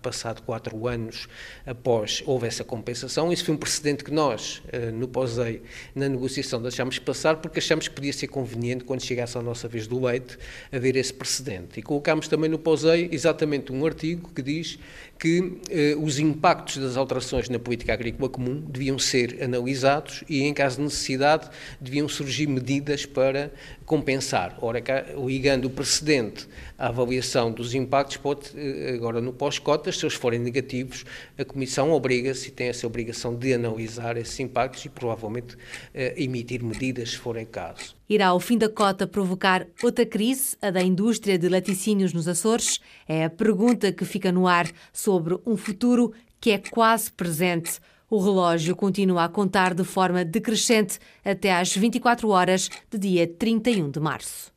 passado 0.00 0.42
quatro 0.42 0.86
anos 0.86 1.28
após 1.66 2.22
houve 2.26 2.46
essa 2.46 2.64
compensação. 2.64 3.32
Isso 3.32 3.44
foi 3.44 3.54
um 3.54 3.58
precedente 3.58 3.81
precedente 3.82 4.04
que 4.04 4.12
nós, 4.12 4.62
eh, 4.70 4.92
no 4.92 5.08
POSEI, 5.08 5.60
na 5.92 6.08
negociação, 6.08 6.62
deixámos 6.62 7.00
passar 7.00 7.36
porque 7.36 7.58
achamos 7.58 7.88
que 7.88 7.94
podia 7.94 8.12
ser 8.12 8.28
conveniente, 8.28 8.84
quando 8.84 9.02
chegasse 9.02 9.36
a 9.36 9.42
nossa 9.42 9.66
vez 9.66 9.88
do 9.88 10.00
leite, 10.00 10.38
haver 10.70 10.94
esse 10.94 11.12
precedente. 11.12 11.80
E 11.80 11.82
colocámos 11.82 12.28
também 12.28 12.48
no 12.48 12.58
POSEI 12.58 13.08
exatamente 13.10 13.72
um 13.72 13.84
artigo 13.84 14.30
que 14.32 14.40
diz 14.40 14.78
que 15.18 15.58
eh, 15.68 15.96
os 15.98 16.20
impactos 16.20 16.76
das 16.76 16.96
alterações 16.96 17.48
na 17.48 17.58
política 17.58 17.92
agrícola 17.92 18.28
comum 18.28 18.60
deviam 18.60 18.98
ser 18.98 19.42
analisados 19.42 20.22
e, 20.28 20.42
em 20.42 20.54
caso 20.54 20.76
de 20.76 20.84
necessidade, 20.84 21.50
deviam 21.80 22.08
surgir 22.08 22.46
medidas 22.46 23.04
para 23.04 23.50
compensar. 23.92 24.56
Ora, 24.62 24.82
ligando 25.22 25.66
o 25.66 25.70
precedente 25.70 26.48
à 26.78 26.88
avaliação 26.88 27.52
dos 27.52 27.74
impactos, 27.74 28.16
pode, 28.16 28.48
eh, 28.56 28.94
agora 28.94 29.20
no 29.20 29.34
pós-cotas, 29.34 29.98
se 29.98 30.06
eles 30.06 30.14
forem 30.14 30.40
negativos, 30.40 31.04
a 31.36 31.44
Comissão 31.44 31.92
obriga-se 31.92 32.48
e 32.48 32.50
tem 32.50 32.68
essa 32.68 32.86
obrigação 32.86 33.36
de 33.36 33.52
analisar 33.52 34.16
esses 34.16 34.40
impactos 34.40 34.86
e 34.86 34.88
provavelmente 34.88 35.58
eh, 35.92 36.14
emitir 36.16 36.64
medidas, 36.64 37.10
se 37.10 37.18
forem 37.18 37.44
caso. 37.44 37.94
Irá 38.08 38.32
o 38.32 38.40
fim 38.40 38.56
da 38.56 38.70
cota 38.70 39.06
provocar 39.06 39.66
outra 39.82 40.06
crise, 40.06 40.56
a 40.62 40.70
da 40.70 40.80
indústria 40.80 41.38
de 41.38 41.50
laticínios 41.50 42.14
nos 42.14 42.26
Açores? 42.26 42.80
É 43.06 43.26
a 43.26 43.30
pergunta 43.30 43.92
que 43.92 44.06
fica 44.06 44.32
no 44.32 44.46
ar 44.46 44.70
sobre 44.90 45.36
um 45.44 45.54
futuro 45.54 46.14
que 46.40 46.50
é 46.50 46.56
quase 46.58 47.12
presente. 47.12 47.78
O 48.12 48.20
relógio 48.20 48.76
continua 48.76 49.24
a 49.24 49.28
contar 49.30 49.72
de 49.72 49.84
forma 49.84 50.22
decrescente 50.22 50.98
até 51.24 51.58
às 51.58 51.74
24 51.74 52.28
horas 52.28 52.68
de 52.90 52.98
dia 52.98 53.26
31 53.26 53.90
de 53.90 53.98
março. 53.98 54.52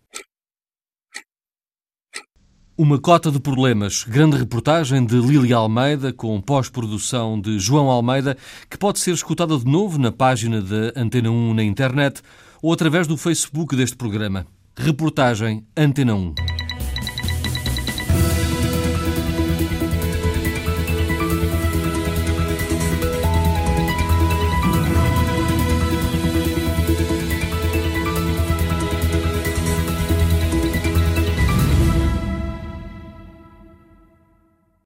Uma 2.78 3.00
cota 3.00 3.32
de 3.32 3.40
problemas. 3.40 4.04
Grande 4.04 4.36
reportagem 4.36 5.06
de 5.06 5.16
Lili 5.16 5.54
Almeida, 5.54 6.12
com 6.12 6.42
pós-produção 6.42 7.40
de 7.40 7.58
João 7.58 7.90
Almeida, 7.90 8.36
que 8.70 8.78
pode 8.78 9.00
ser 9.00 9.12
escutada 9.12 9.58
de 9.58 9.64
novo 9.64 9.98
na 9.98 10.12
página 10.12 10.62
da 10.62 10.92
Antena 10.94 11.32
1 11.32 11.54
na 11.54 11.64
internet 11.64 12.22
ou 12.62 12.74
através 12.74 13.08
do 13.08 13.16
Facebook 13.16 13.74
deste 13.74 13.96
programa. 13.96 14.46
Reportagem 14.76 15.66
Antena 15.78 16.14
1. 16.14 16.36